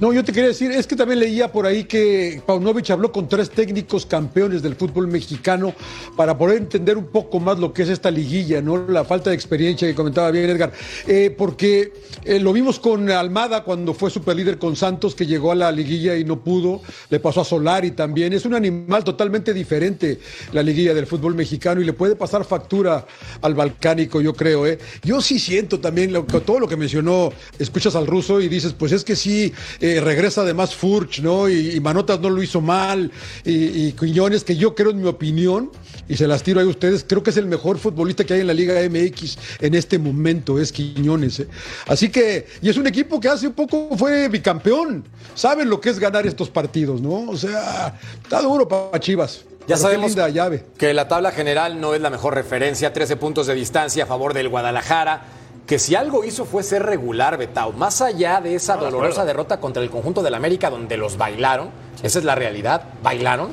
[0.00, 3.28] No, yo te quería decir, es que también leía por ahí que Paunovic habló con
[3.28, 5.74] tres técnicos campeones del fútbol mexicano
[6.16, 8.88] para poder entender un poco más lo que es esta liguilla, ¿no?
[8.88, 10.72] La falta de experiencia que comentaba bien Edgar.
[11.06, 11.92] Eh, porque
[12.24, 16.16] eh, lo vimos con Almada cuando fue superlíder con Santos, que llegó a la liguilla
[16.16, 16.80] y no pudo.
[17.10, 18.32] Le pasó a Solari también.
[18.32, 20.18] Es un animal totalmente diferente
[20.52, 23.06] la liguilla del fútbol mexicano y le puede pasar factura
[23.40, 24.66] al balcánico, yo creo.
[24.66, 24.78] ¿eh?
[25.02, 28.92] Yo sí siento también lo, todo lo que mencionó, escuchas al ruso y dices, pues
[28.92, 29.52] es que sí,
[29.82, 31.48] eh, regresa además Furch, ¿no?
[31.48, 33.10] Y, y Manotas no lo hizo mal.
[33.44, 35.70] Y, y Quiñones, que yo creo, en mi opinión,
[36.08, 38.40] y se las tiro ahí a ustedes, creo que es el mejor futbolista que hay
[38.40, 41.40] en la Liga MX en este momento, es Quiñones.
[41.40, 41.48] ¿eh?
[41.88, 45.04] Así que, y es un equipo que hace un poco fue bicampeón.
[45.34, 47.30] Saben lo que es ganar estos partidos, ¿no?
[47.30, 49.44] O sea, está duro para Chivas.
[49.62, 50.64] Ya Pero sabemos llave.
[50.76, 54.34] que la tabla general no es la mejor referencia, 13 puntos de distancia a favor
[54.34, 55.22] del Guadalajara,
[55.66, 57.72] que si algo hizo fue ser regular, Betao.
[57.72, 61.70] Más allá de esa No, dolorosa derrota contra el conjunto del América, donde los bailaron,
[62.02, 63.50] esa es la realidad, bailaron,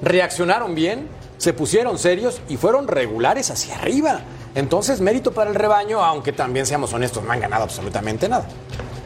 [0.00, 4.20] reaccionaron bien, se pusieron serios y fueron regulares hacia arriba.
[4.54, 8.46] Entonces, mérito para el rebaño, aunque también seamos honestos, no han ganado absolutamente nada.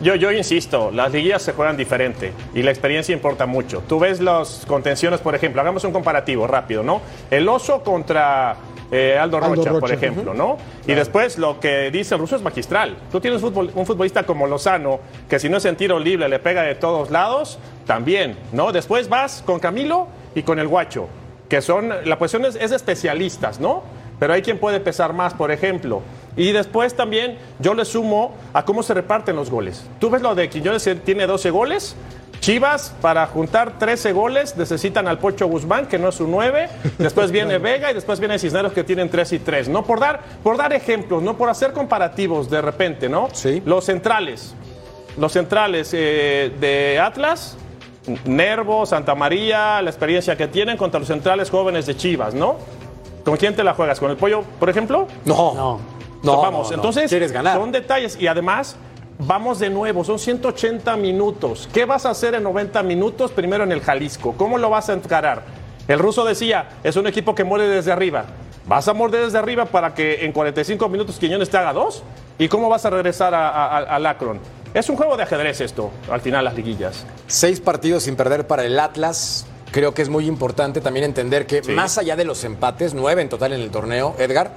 [0.01, 3.83] Yo, yo insisto, las liguillas se juegan diferente y la experiencia importa mucho.
[3.89, 7.01] Tú ves las contenciones, por ejemplo, hagamos un comparativo rápido, ¿no?
[7.31, 8.57] El oso contra
[8.91, 10.59] eh, Aldo, Aldo Rocha, por ejemplo, ¿no?
[10.87, 12.97] Y después lo que dice el ruso es magistral.
[13.11, 16.29] Tú tienes un, futbol- un futbolista como Lozano, que si no es en tiro libre
[16.29, 18.73] le pega de todos lados, también, ¿no?
[18.73, 21.09] Después vas con Camilo y con el Guacho,
[21.49, 23.83] que son, la posición es, es de especialistas, ¿no?
[24.19, 26.01] Pero hay quien puede pesar más, por ejemplo.
[26.39, 29.85] Y después también yo le sumo a cómo se reparten los goles.
[29.99, 31.97] Tú ves lo de Quiñones tiene 12 goles.
[32.51, 36.69] Chivas, para juntar 13 goles, necesitan al Pocho Guzmán, que no es un 9.
[36.97, 39.69] Después viene Vega y después viene Cisneros, que tienen 3 y 3.
[39.69, 43.31] No por dar, por dar ejemplos, no por hacer comparativos de repente, ¿no?
[43.33, 43.61] Sí.
[43.67, 44.55] Los centrales.
[45.19, 47.57] Los centrales eh, de Atlas,
[48.27, 52.59] Nervo, Santa María, la experiencia que tienen contra los centrales jóvenes de Chivas, ¿no?
[53.25, 53.99] ¿Con quién te la juegas?
[53.99, 55.09] ¿Con el pollo, por ejemplo?
[55.25, 55.81] No, No.
[56.23, 56.75] no, vamos, no, no.
[56.77, 57.59] entonces quieres ganar.
[57.59, 58.77] son detalles y además
[59.19, 61.69] vamos de nuevo, son 180 minutos.
[61.73, 64.35] ¿Qué vas a hacer en 90 minutos primero en el Jalisco?
[64.37, 65.43] ¿Cómo lo vas a encarar?
[65.89, 68.25] El ruso decía, es un equipo que muere desde arriba.
[68.67, 72.03] ¿Vas a morder desde arriba para que en 45 minutos Quiñones te haga dos?
[72.39, 74.41] ¿Y cómo vas a regresar a, a- a- al Akron?
[74.75, 77.07] Es un juego de ajedrez esto, al final las liguillas.
[77.29, 79.47] Seis partidos sin perder para el Atlas.
[79.71, 81.73] Creo que es muy importante también entender que Sí.
[81.73, 84.51] más allá de los empates, nueve en total en el torneo, Edgar,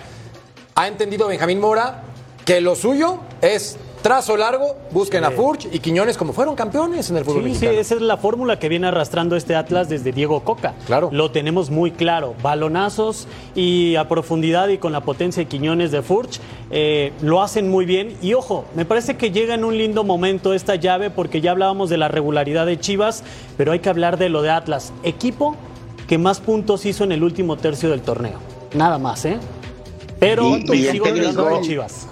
[0.76, 2.02] ha entendido Benjamín Mora
[2.46, 7.18] que lo suyo es trazo largo, busquen a Furch y Quiñones como fueron campeones en
[7.18, 7.80] el fútbol Sí, sí, mexicano.
[7.80, 10.74] esa es la fórmula que viene arrastrando este Atlas desde Diego Coca.
[10.88, 11.10] Claro.
[11.12, 12.34] Lo tenemos muy claro.
[12.42, 16.40] Balonazos y a profundidad y con la potencia de Quiñones de Furch
[16.72, 18.16] eh, lo hacen muy bien.
[18.22, 21.90] Y ojo, me parece que llega en un lindo momento esta llave porque ya hablábamos
[21.90, 23.24] de la regularidad de Chivas,
[23.58, 24.94] pero hay que hablar de lo de Atlas.
[25.04, 25.56] Equipo
[26.08, 28.40] que más puntos hizo en el último tercio del torneo.
[28.74, 29.38] Nada más, ¿eh?
[30.20, 32.08] Pero Y- y sigo con Chivas.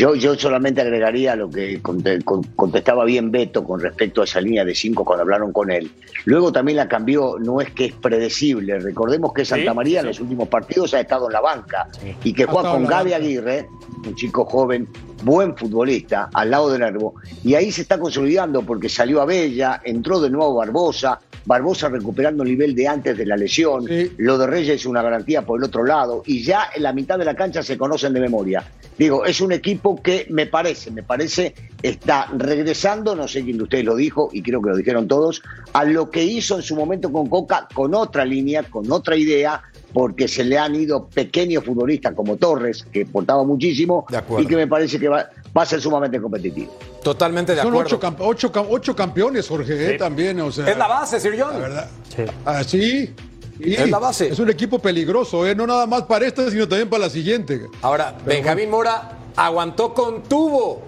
[0.00, 4.40] Yo, yo solamente agregaría lo que conte- con- contestaba bien Beto con respecto a esa
[4.40, 5.90] línea de cinco cuando hablaron con él.
[6.24, 8.78] Luego también la cambió, no es que es predecible.
[8.78, 10.04] Recordemos que Santa María sí.
[10.04, 11.86] en los últimos partidos ha estado en la banca
[12.24, 13.12] y que juega con Gaby.
[13.12, 13.68] Aguirre,
[14.06, 14.88] un chico joven,
[15.22, 19.82] buen futbolista, al lado de Nervo, y ahí se está consolidando porque salió a Bella,
[19.84, 24.12] entró de nuevo Barbosa, Barbosa recuperando el nivel de antes de la lesión, Sí.
[24.18, 27.18] lo de Reyes es una garantía por el otro lado, y ya en la mitad
[27.18, 28.64] de la cancha se conocen de memoria.
[28.98, 33.62] Digo, es un equipo que me parece, me parece, está regresando, no sé quién de
[33.62, 36.76] ustedes lo dijo, y creo que lo dijeron todos, a lo que hizo en su
[36.76, 39.62] momento con Coca, con otra línea, con otra idea,
[39.94, 44.04] porque se le han ido pequeños futbolistas como Torres, que portaba muchísimo,
[44.38, 46.72] y que me parece que va, va a ser sumamente competitivo.
[47.02, 47.88] Totalmente de Son acuerdo.
[47.88, 50.40] ocho, camp- ocho, cam- ocho campeones, Jorge, eh, también.
[50.40, 51.52] O sea, Es la base, Sir John.
[51.54, 51.90] La verdad.
[52.14, 52.22] Sí.
[52.44, 53.14] Así.
[53.58, 54.28] Y Es la base.
[54.28, 55.54] Es un equipo peligroso, ¿eh?
[55.54, 57.66] no nada más para esta, sino también para la siguiente.
[57.82, 60.80] Ahora, Benjamín Mora aguantó con tubo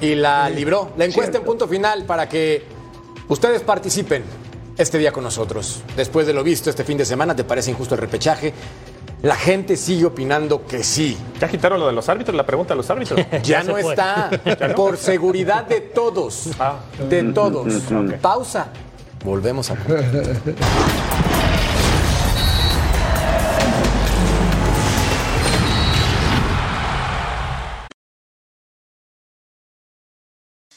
[0.00, 0.92] y la libró.
[0.96, 2.62] La encuesta en punto final para que
[3.28, 4.22] ustedes participen
[4.76, 5.82] este día con nosotros.
[5.96, 8.52] Después de lo visto este fin de semana, ¿te parece injusto el repechaje?
[9.24, 11.16] La gente sigue opinando que sí.
[11.40, 12.36] ¿Ya quitaron lo de los árbitros?
[12.36, 13.18] La pregunta de los árbitros.
[13.42, 13.94] Ya, no fue.
[13.94, 14.28] está.
[14.76, 16.50] Por seguridad de todos.
[16.60, 16.80] Ah.
[17.08, 17.72] De todos.
[18.20, 18.66] Pausa.
[19.24, 19.76] Volvemos a.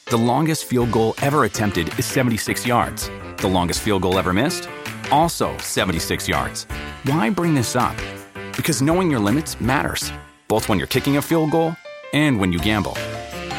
[0.06, 3.10] The longest field goal ever attempted is 76 yards.
[3.36, 4.70] The longest field goal ever missed?
[5.12, 6.64] Also 76 yards.
[7.04, 7.94] Why bring this up?
[8.58, 10.12] Because knowing your limits matters,
[10.48, 11.76] both when you're kicking a field goal
[12.12, 12.94] and when you gamble.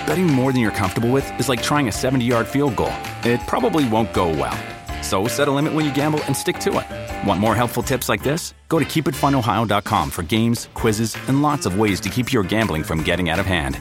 [0.06, 2.92] Betting more than you're comfortable with is like trying a 70 yard field goal,
[3.24, 4.58] it probably won't go well.
[5.02, 7.28] So set a limit when you gamble and stick to it.
[7.28, 8.54] Want more helpful tips like this?
[8.68, 13.02] Go to keepitfunohio.com for games, quizzes, and lots of ways to keep your gambling from
[13.02, 13.80] getting out of hand.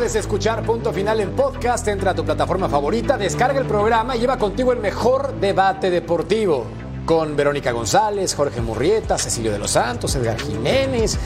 [0.00, 1.86] Puedes escuchar Punto Final en podcast.
[1.86, 6.64] Entra a tu plataforma favorita, descarga el programa y lleva contigo el mejor debate deportivo.
[7.04, 11.18] Con Verónica González, Jorge Murrieta, Cecilio de los Santos, Edgar Jiménez,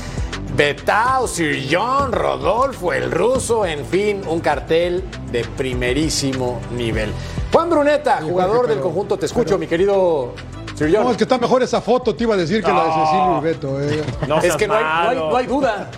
[0.57, 7.12] Betao, Sir John, Rodolfo, el ruso, en fin, un cartel de primerísimo nivel.
[7.53, 10.33] Juan Bruneta, jugador del pero- conjunto, te escucho, mi querido
[10.75, 11.05] Sir John.
[11.05, 12.91] No, es que está mejor esa foto, te iba a decir que la de.
[12.91, 13.81] Cecilio y Beto.
[13.81, 14.03] eh.
[14.27, 15.31] No es que no hay, no hay- malo.
[15.31, 15.91] no hay duda.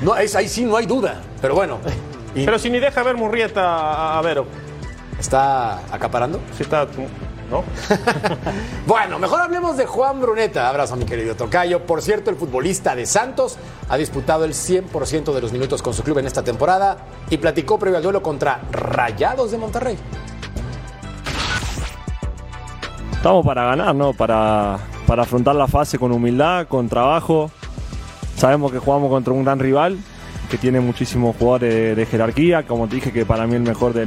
[0.00, 1.20] No, es, ahí sí no hay duda.
[1.42, 1.78] Pero bueno,
[2.34, 4.46] y Pero si ni deja ver Murrieta a, a Vero.
[5.18, 6.40] está acaparando.
[6.56, 6.86] Si está.
[7.50, 7.62] ¿No?
[8.86, 10.68] Bueno, mejor hablemos de Juan Bruneta.
[10.68, 11.86] Abrazo, mi querido Tocayo.
[11.86, 13.56] Por cierto, el futbolista de Santos
[13.88, 16.98] ha disputado el 100% de los minutos con su club en esta temporada
[17.30, 19.98] y platicó previo al duelo contra Rayados de Monterrey.
[23.12, 24.12] Estamos para ganar, ¿no?
[24.12, 27.50] Para, para afrontar la fase con humildad, con trabajo.
[28.36, 29.98] Sabemos que jugamos contra un gran rival
[30.54, 32.62] que tiene muchísimos jugadores de, jerarquía.
[32.62, 34.06] Como te dije, que para mí el mejor de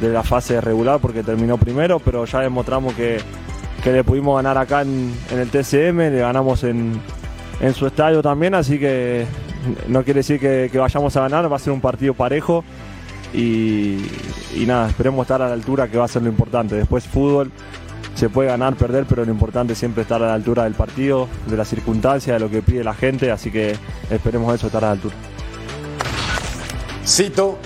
[0.00, 3.16] la fase regular porque terminó primero, pero ya demostramos que,
[3.82, 7.00] que le pudimos ganar acá en, el TCM, le ganamos en,
[7.62, 9.24] en su estadio también, así que
[9.88, 12.64] no quiere decir que, vayamos a ganar, va a ser un partido parejo
[13.32, 13.96] y,
[14.66, 16.74] nada, esperemos estar a la altura que va a ser lo importante.
[16.74, 17.50] Después fútbol
[18.14, 21.28] se puede ganar, perder, pero lo importante es siempre estar a la altura del partido,
[21.46, 23.74] de las circunstancias, de lo que pide la gente, así que
[24.10, 25.14] esperemos eso, estar a la altura.
[27.06, 27.58] Cito,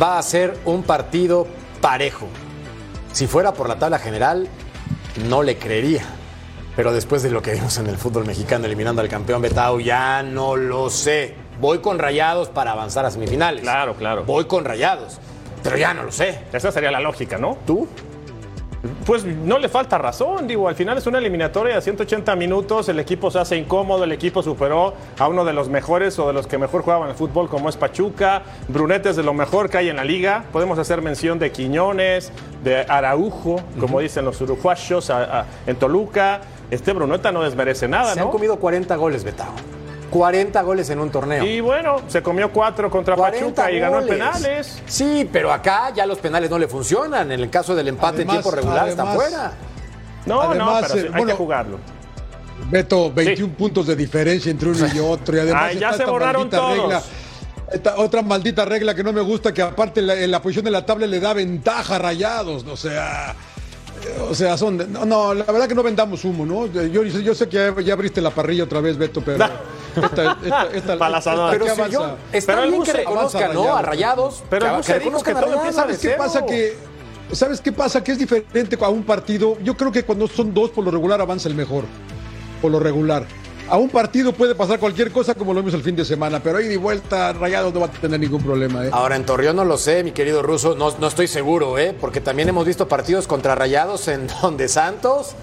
[0.00, 1.46] va a ser un partido
[1.80, 2.26] parejo.
[3.12, 4.48] Si fuera por la tabla general,
[5.28, 6.02] no le creería.
[6.74, 10.22] Pero después de lo que vimos en el fútbol mexicano eliminando al campeón Betao, ya
[10.22, 11.34] no lo sé.
[11.60, 13.62] Voy con rayados para avanzar a semifinales.
[13.62, 14.24] Claro, claro.
[14.24, 15.18] Voy con rayados.
[15.62, 16.44] Pero ya no lo sé.
[16.52, 17.58] Esa sería la lógica, ¿no?
[17.66, 17.88] ¿Tú?
[19.06, 22.98] Pues no le falta razón, digo, al final es una eliminatoria de 180 minutos, el
[22.98, 26.46] equipo se hace incómodo, el equipo superó a uno de los mejores o de los
[26.46, 29.88] que mejor jugaban el fútbol como es Pachuca, Brunete es de lo mejor que hay
[29.88, 32.32] en la liga, podemos hacer mención de Quiñones,
[32.64, 38.12] de Araujo, como dicen los uruguayos, a- a- en Toluca, este Bruneta no desmerece nada,
[38.14, 38.26] Se ¿no?
[38.26, 39.48] han comido 40 goles, Betao.
[40.10, 41.44] 40 goles en un torneo.
[41.44, 44.80] Y bueno, se comió cuatro contra 40 Pachuca y ganó en penales.
[44.86, 47.30] Sí, pero acá ya los penales no le funcionan.
[47.32, 49.52] En el caso del empate en Además- tiempo regular está fuera.
[50.26, 51.78] No, Además, no, pero eh, hay bueno, que jugarlo.
[52.70, 55.36] Beto, 21 puntos de diferencia entre uno y otro.
[55.36, 56.76] Y además Ay, ya está se borraron todos.
[56.78, 57.02] regla.
[57.72, 60.70] Esta otra maldita regla que no me gusta, que aparte la, en la posición de
[60.70, 62.64] la tabla le da ventaja a rayados.
[62.66, 63.30] O sea,
[64.04, 64.78] eh, o sea, son.
[64.78, 66.66] de- no, no, la verdad que no vendamos humo, ¿no?
[66.66, 69.44] Yo, yo sé que ya, ya abriste la parrilla otra vez, Beto, pero.
[69.44, 69.60] Esta,
[71.50, 73.76] Pero que si yo, está Pero bien que reconozcan, ¿no?
[73.76, 74.42] A Rayados.
[74.50, 75.66] Pero que, que dijo reconozcan que a todo Rayados.
[75.66, 76.46] empieza ¿Sabes qué pasa?
[76.46, 76.76] Que,
[77.32, 78.02] ¿Sabes qué pasa?
[78.02, 79.58] Que es diferente a un partido.
[79.62, 81.84] Yo creo que cuando son dos, por lo regular avanza el mejor.
[82.62, 83.26] Por lo regular.
[83.70, 86.56] A un partido puede pasar cualquier cosa como lo vimos el fin de semana, pero
[86.56, 88.86] ahí de vuelta Rayados no va a tener ningún problema.
[88.86, 88.90] ¿eh?
[88.92, 91.94] Ahora en Torreón no lo sé, mi querido Ruso, no, no estoy seguro, ¿eh?
[92.00, 95.34] porque también hemos visto partidos contra Rayados en donde Santos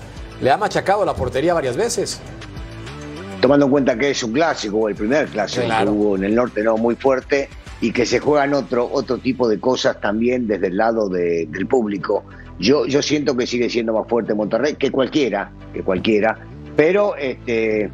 [0.42, 2.20] le ha machacado la portería varias veces.
[3.46, 5.92] Tomando en cuenta que es un clásico, el primer clásico Claro.
[5.92, 7.48] que hubo en el norte, no muy fuerte,
[7.80, 11.68] y que se juegan otro, otro tipo de cosas también desde el lado de- del
[11.68, 12.24] público.
[12.58, 16.40] Yo, yo siento que sigue siendo más fuerte Monterrey que cualquiera, que cualquiera,
[16.76, 17.92] pero este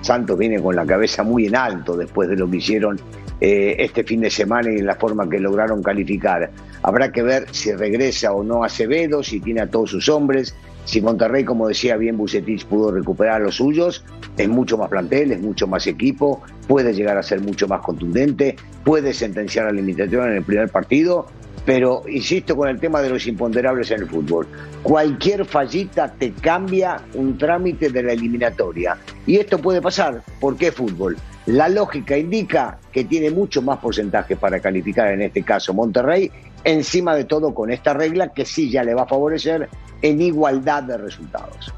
[0.00, 2.98] Santos viene con la cabeza muy en alto después de lo que hicieron
[3.40, 6.50] eh, este fin de semana y en la forma que lograron calificar.
[6.82, 11.00] Habrá que ver si regresa o no Acevedo, si tiene a todos sus hombres, si
[11.00, 14.04] Monterrey, como decía bien Bucetich, pudo recuperar a los suyos,
[14.36, 18.56] es mucho más plantel, es mucho más equipo, puede llegar a ser mucho más contundente,
[18.84, 21.26] puede sentenciar a la limitación en el primer partido,
[21.64, 24.46] pero insisto con el tema de los imponderables en el fútbol.
[24.82, 28.96] Cualquier fallita te cambia un trámite de la eliminatoria.
[29.26, 31.16] Y esto puede pasar porque es fútbol.
[31.46, 36.30] La lógica indica que tiene mucho más porcentaje para calificar, en este caso Monterrey,
[36.64, 39.68] encima de todo con esta regla que sí ya le va a favorecer
[40.02, 41.72] en igualdad de resultados.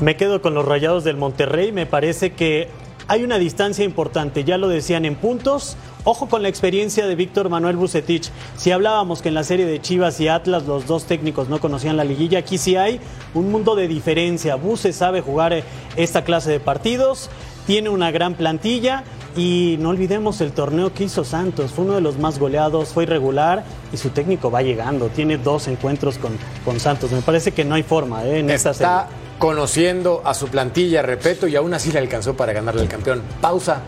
[0.00, 1.72] Me quedo con los rayados del Monterrey.
[1.72, 2.68] Me parece que
[3.06, 4.44] hay una distancia importante.
[4.44, 5.76] Ya lo decían en puntos.
[6.04, 8.30] Ojo con la experiencia de Víctor Manuel Bucetich.
[8.56, 11.96] Si hablábamos que en la serie de Chivas y Atlas los dos técnicos no conocían
[11.96, 13.00] la liguilla, aquí sí hay
[13.32, 14.56] un mundo de diferencia.
[14.56, 15.62] Buse sabe jugar
[15.96, 17.30] esta clase de partidos,
[17.66, 19.04] tiene una gran plantilla
[19.36, 21.72] y no olvidemos el torneo que hizo Santos.
[21.72, 25.08] Fue uno de los más goleados, fue irregular y su técnico va llegando.
[25.08, 27.10] Tiene dos encuentros con, con Santos.
[27.10, 28.92] Me parece que no hay forma eh, en esta serie.
[28.92, 29.08] Está
[29.38, 33.22] conociendo a su plantilla, repito, y aún así le alcanzó para ganarle al campeón.
[33.40, 33.80] Pausa,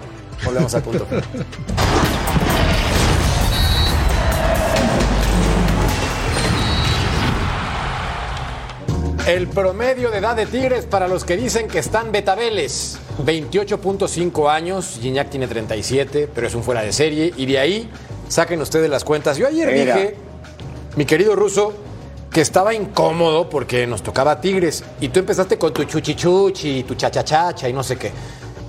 [0.45, 1.07] volvemos a punto.
[9.27, 12.97] El promedio de edad de Tigres para los que dicen que están betabeles.
[13.25, 17.35] 28.5 años, Gignac tiene 37, pero es un fuera de serie.
[17.37, 17.91] Y de ahí
[18.29, 19.37] saquen ustedes las cuentas.
[19.37, 19.97] Yo ayer Mira.
[19.97, 20.17] dije,
[20.95, 21.73] mi querido ruso,
[22.31, 24.85] que estaba incómodo porque nos tocaba Tigres.
[25.01, 28.13] Y tú empezaste con tu chuchichuchi, tu chachachacha y no sé qué.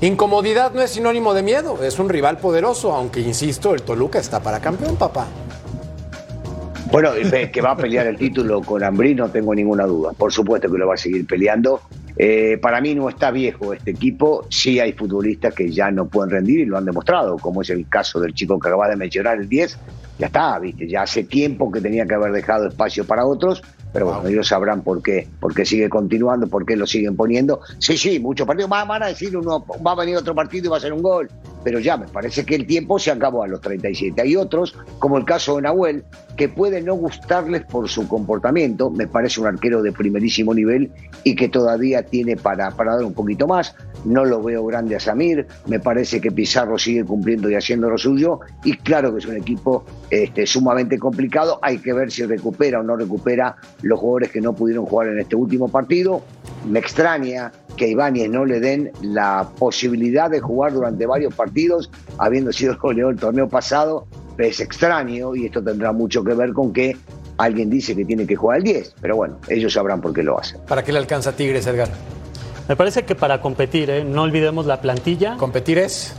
[0.02, 4.42] Incomodidad no es sinónimo de miedo, es un rival poderoso, aunque insisto, el Toluca está
[4.42, 5.28] para campeón, papá.
[6.92, 7.12] Bueno,
[7.52, 10.14] que va a pelear el título con Ambrí, no tengo ninguna duda.
[10.14, 11.82] Por supuesto que lo va a seguir peleando.
[12.16, 14.48] Eh, para mí no está viejo este equipo.
[14.50, 17.88] Sí hay futbolistas que ya no pueden rendir y lo han demostrado, como es el
[17.88, 19.78] caso del chico que acaba de mencionar, el 10.
[20.18, 23.62] Ya está, viste, ya hace tiempo que tenía que haber dejado espacio para otros,
[23.94, 27.60] pero bueno, ellos sabrán por qué, por qué sigue continuando, por qué lo siguen poniendo.
[27.78, 30.70] Sí, sí, muchos partidos, Va- van a decir uno, va a venir otro partido y
[30.70, 31.30] va a ser un gol,
[31.64, 34.20] pero ya me parece que el tiempo se acabó a los 37.
[34.20, 36.04] Hay otros, como el caso de Nahuel,
[36.38, 40.92] que puede no gustarles por su comportamiento, me parece un arquero de primerísimo nivel
[41.24, 43.76] y que todavía tiene para, para dar un poquito más.
[44.06, 47.98] No lo veo grande a Samir, me parece que Pizarro sigue cumpliendo y haciendo lo
[47.98, 51.60] suyo, y claro que es un equipo este, sumamente complicado.
[51.64, 55.20] Hay que ver si recupera o no recupera los jugadores que no pudieron jugar en
[55.20, 56.22] este último partido.
[56.70, 61.90] Me extraña que a Ibáñez no le den la posibilidad de jugar durante varios partidos,
[62.20, 64.08] habiendo sido el goleador del torneo pasado.
[64.38, 66.96] Es extraño y esto tendrá mucho que ver con que
[67.38, 70.40] alguien dice que tiene que jugar el 10, pero bueno, ellos sabrán por qué lo
[70.40, 70.60] hacen.
[70.68, 71.90] ¿Para qué le alcanza Tigres, Edgar?
[72.68, 74.04] Me parece que para competir, ¿eh?
[74.04, 75.38] no olvidemos la plantilla.
[75.38, 76.14] ¿Competir es?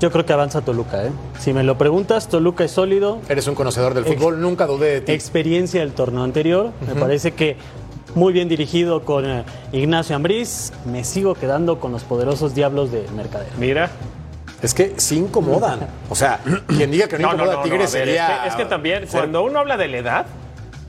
[0.00, 1.04] Yo creo que avanza Toluca.
[1.06, 1.10] ¿eh?
[1.38, 3.18] Si me lo preguntas, Toluca es sólido.
[3.28, 5.12] Eres un conocedor del Ex- fútbol, nunca dudé de ti.
[5.12, 6.72] Experiencia del torneo anterior.
[6.86, 7.56] Me parece que
[8.14, 10.72] muy bien dirigido con eh, Ignacio Ambriz.
[10.90, 13.48] Me sigo quedando con los poderosos diablos de Mercader.
[13.58, 13.90] Mira.
[14.64, 15.80] Es que sí incomodan.
[16.08, 18.36] O sea, quien diga que no, incomoda a Tigres a ver, sería.
[18.36, 20.26] Es que, es que también, ser- cuando uno habla de la edad,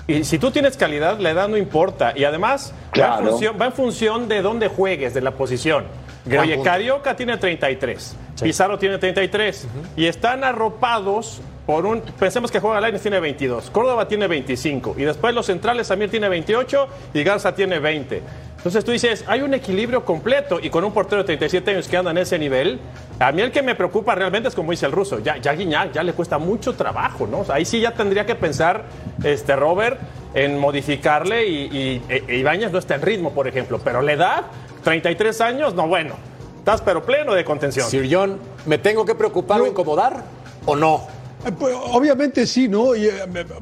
[0.07, 2.13] y si tú tienes calidad, la edad no importa.
[2.15, 5.85] Y además, va, en función, va en función de dónde juegues, de la posición.
[6.25, 6.69] Gran Oye, punto.
[6.71, 12.01] Carioca tiene 33, Pizarro tiene 33, y están arropados por un.
[12.01, 16.27] Pensemos que Juan Alaines tiene 22, Córdoba tiene 25, y después los centrales Samir tiene
[16.29, 18.21] 28 y Garza tiene 20.
[18.65, 21.97] Entonces tú dices, hay un equilibrio completo y con un portero de 37 años que
[21.97, 22.79] anda en ese nivel,
[23.19, 25.91] a mí el que me preocupa realmente es como dice el ruso, ya, ya Guiñac
[25.91, 27.41] ya le cuesta mucho trabajo, ¿no?
[27.41, 28.85] O sea, ahí sí ya tendría que pensar
[29.23, 29.99] este Robert
[30.33, 34.45] en modificarle y, y, e- Ibáñez no está en ritmo, por ejemplo, pero la edad,
[34.83, 36.15] 33 años, no bueno,
[36.57, 37.87] estás pero pleno de contención.
[37.87, 40.23] Sir John, ¿me tengo que preocupar o incomodar
[40.65, 41.05] o no?
[41.45, 42.95] Eh, pues, obviamente sí, ¿no?
[42.95, 43.11] Y, eh,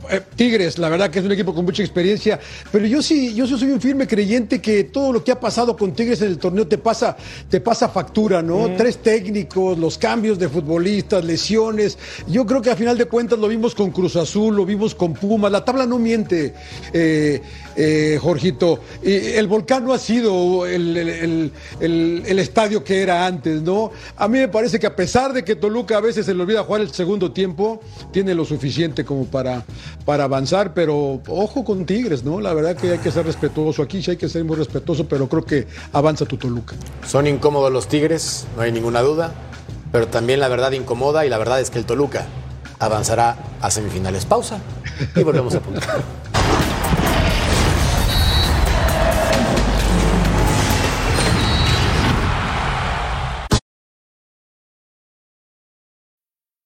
[0.09, 2.39] eh, Tigres, la verdad que es un equipo con mucha experiencia,
[2.71, 5.75] pero yo sí, yo sí soy un firme creyente que todo lo que ha pasado
[5.75, 7.17] con Tigres en el torneo te pasa,
[7.49, 8.69] te pasa factura, ¿no?
[8.77, 11.97] Tres técnicos, los cambios de futbolistas, lesiones.
[12.27, 15.13] Yo creo que a final de cuentas lo vimos con Cruz Azul, lo vimos con
[15.13, 15.51] Pumas.
[15.51, 16.53] La tabla no miente,
[16.93, 17.41] eh,
[17.75, 18.79] eh, Jorgito.
[19.03, 23.91] El volcán no ha sido el, el- el- el- el estadio que era antes, ¿no?
[24.15, 26.63] A mí me parece que a pesar de que Toluca a veces se le olvida
[26.63, 27.72] jugar el segundo tiempo,
[28.11, 29.63] tiene lo suficiente como para,
[30.05, 32.39] para avanzar, pero ojo con Tigres, ¿no?
[32.41, 33.81] La verdad que hay que ser respetuoso.
[33.81, 36.75] Aquí sí hay que ser muy respetuoso, pero creo que avanza tu Toluca.
[37.07, 39.33] Son incómodos los Tigres, no hay ninguna duda,
[39.91, 42.25] pero también la verdad incomoda y la verdad es que el Toluca
[42.79, 44.25] avanzará a semifinales.
[44.25, 44.59] Pausa
[45.15, 45.81] y volvemos a punto.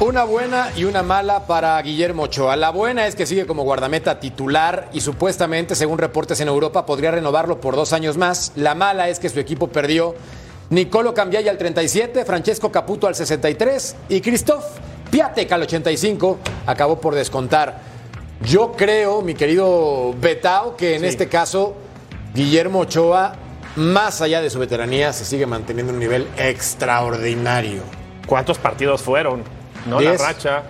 [0.00, 2.56] Una buena y una mala para Guillermo Ochoa.
[2.56, 7.12] La buena es que sigue como guardameta titular y supuestamente, según reportes en Europa, podría
[7.12, 8.52] renovarlo por dos años más.
[8.56, 10.14] La mala es que su equipo perdió
[10.70, 14.64] Nicolo Cambiaya al 37, Francesco Caputo al 63 y Christoph
[15.10, 17.78] Piatek al 85 acabó por descontar.
[18.44, 21.06] Yo creo, mi querido Betao, que en Sí.
[21.06, 21.74] este caso
[22.34, 23.36] Guillermo Ochoa,
[23.76, 27.82] más allá de su veteranía, se sigue manteniendo en un nivel extraordinario.
[28.26, 29.44] ¿Cuántos partidos fueron?
[29.86, 29.98] ¿No?
[30.00, 30.20] Diez.
[30.20, 30.62] La racha.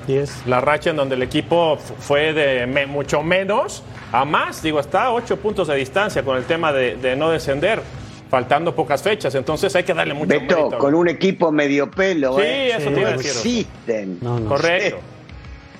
[0.47, 4.63] La racha en donde el equipo fue de me- mucho menos a más.
[4.63, 7.81] Digo, está a ocho puntos de distancia con el tema de, de no descender,
[8.29, 9.35] faltando pocas fechas.
[9.35, 10.79] Entonces hay que darle mucho Beto, mérito.
[10.79, 12.69] con un equipo medio pelo, Sí, ¿eh?
[12.71, 14.19] eso te no iba existen.
[14.49, 14.99] Correcto.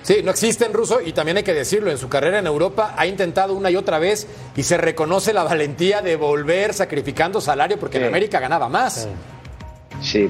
[0.01, 2.93] Sí, no existe en ruso y también hay que decirlo, en su carrera en Europa
[2.95, 7.79] ha intentado una y otra vez y se reconoce la valentía de volver sacrificando salario
[7.79, 8.03] porque en.
[8.05, 8.93] América ganaba más.
[9.03, 9.09] Sí,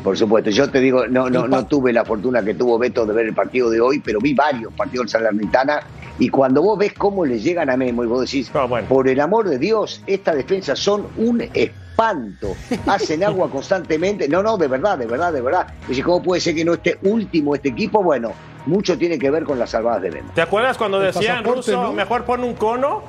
[0.03, 0.49] por supuesto.
[0.49, 3.33] Yo te digo, no, no, no tuve la fortuna que tuvo Beto de ver el
[3.33, 5.81] partido de hoy, pero vi varios partidos de Salernitana
[6.17, 8.49] y cuando vos ves cómo le llegan a Memo y vos decís,
[8.87, 12.55] por el amor de Dios, estas defensas son un espanto,
[12.87, 14.29] hacen agua constantemente.
[14.29, 15.67] No, no, de verdad, de verdad, de verdad.
[15.87, 18.01] Dice, ¿cómo puede ser que no esté último este equipo?
[18.01, 18.31] Bueno,
[18.65, 20.31] mucho tiene que ver con las salvadas de Memo.
[20.33, 21.93] ¿Te acuerdas cuando El decían pasaporte, ruso, ¿no?
[21.93, 23.03] mejor pon un cono?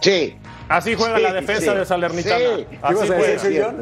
[0.00, 0.36] Sí.
[0.68, 1.78] Así juega Sí, la defensa sí.
[1.78, 2.38] de Salernitana.
[2.38, 2.66] Sí.
[2.82, 3.74] Así Es juega.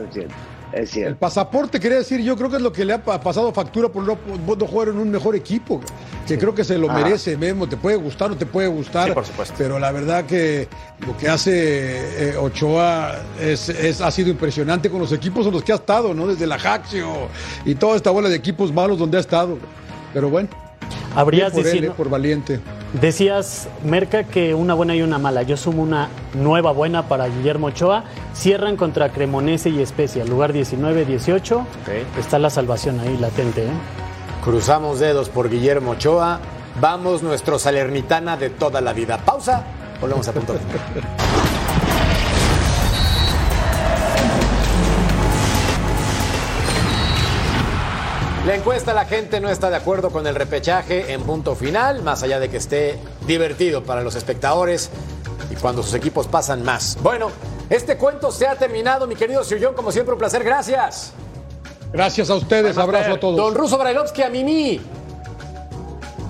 [0.72, 1.08] Es cierto.
[1.10, 3.88] El pasaporte, quería decir, yo creo que es lo que le ha pa- pasado factura
[3.88, 5.80] por no, no jugar en un mejor equipo.
[6.26, 6.94] Que creo que se lo Ah.
[6.94, 7.68] merece, Memo.
[7.68, 9.08] Te puede gustar o te puede gustar.
[9.08, 9.54] Sí, por supuesto.
[9.56, 10.68] Pero la verdad que
[11.06, 15.62] lo que hace eh, Ochoa es, es- ha sido impresionante con los equipos en los
[15.62, 16.26] que ha estado, ¿no?
[16.26, 17.08] Desde la Jaxio
[17.64, 19.58] y toda esta bola de equipos malos donde ha estado.
[20.12, 20.48] Pero bueno.
[21.14, 22.60] Habrías por diciendo- eh, por valiente.
[23.00, 25.42] Decías, Merca, que una buena y una mala.
[25.42, 28.04] Yo sumo una nueva buena para Guillermo Ochoa.
[28.34, 31.64] Cierran contra Cremonese y Especia, lugar 19-18.
[32.18, 33.64] Está la salvación ahí latente.
[33.64, 33.70] ¿eh?
[34.44, 36.40] Cruzamos dedos por Guillermo Ochoa.
[36.80, 39.18] Vamos, nuestro Salernitana de toda la vida.
[39.18, 39.64] Pausa.
[40.00, 40.54] Volvemos a punto.
[48.48, 52.22] La encuesta, la gente no está de acuerdo con el repechaje en punto final, más
[52.22, 54.88] allá de que esté divertido para los espectadores
[55.50, 56.96] y cuando sus equipos pasan más.
[57.02, 57.30] Bueno,
[57.68, 61.12] este cuento se ha terminado, mi querido Sillón, como siempre un placer, gracias.
[61.92, 63.36] Gracias a ustedes, abrazo a todos.
[63.36, 64.80] Don Ruso Brailovsky, a Mimi.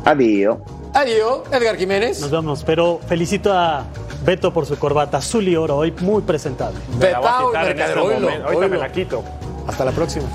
[0.04, 0.58] Adiós.
[0.94, 2.20] Adiós, Edgar Jiménez.
[2.20, 3.84] Nos vamos, pero felicito a
[4.24, 6.80] Beto por su corbata azul y oro, hoy muy presentable.
[6.98, 8.44] Betao, este momento.
[8.44, 9.22] Ahorita me la quito.
[9.68, 10.26] Hasta la próxima.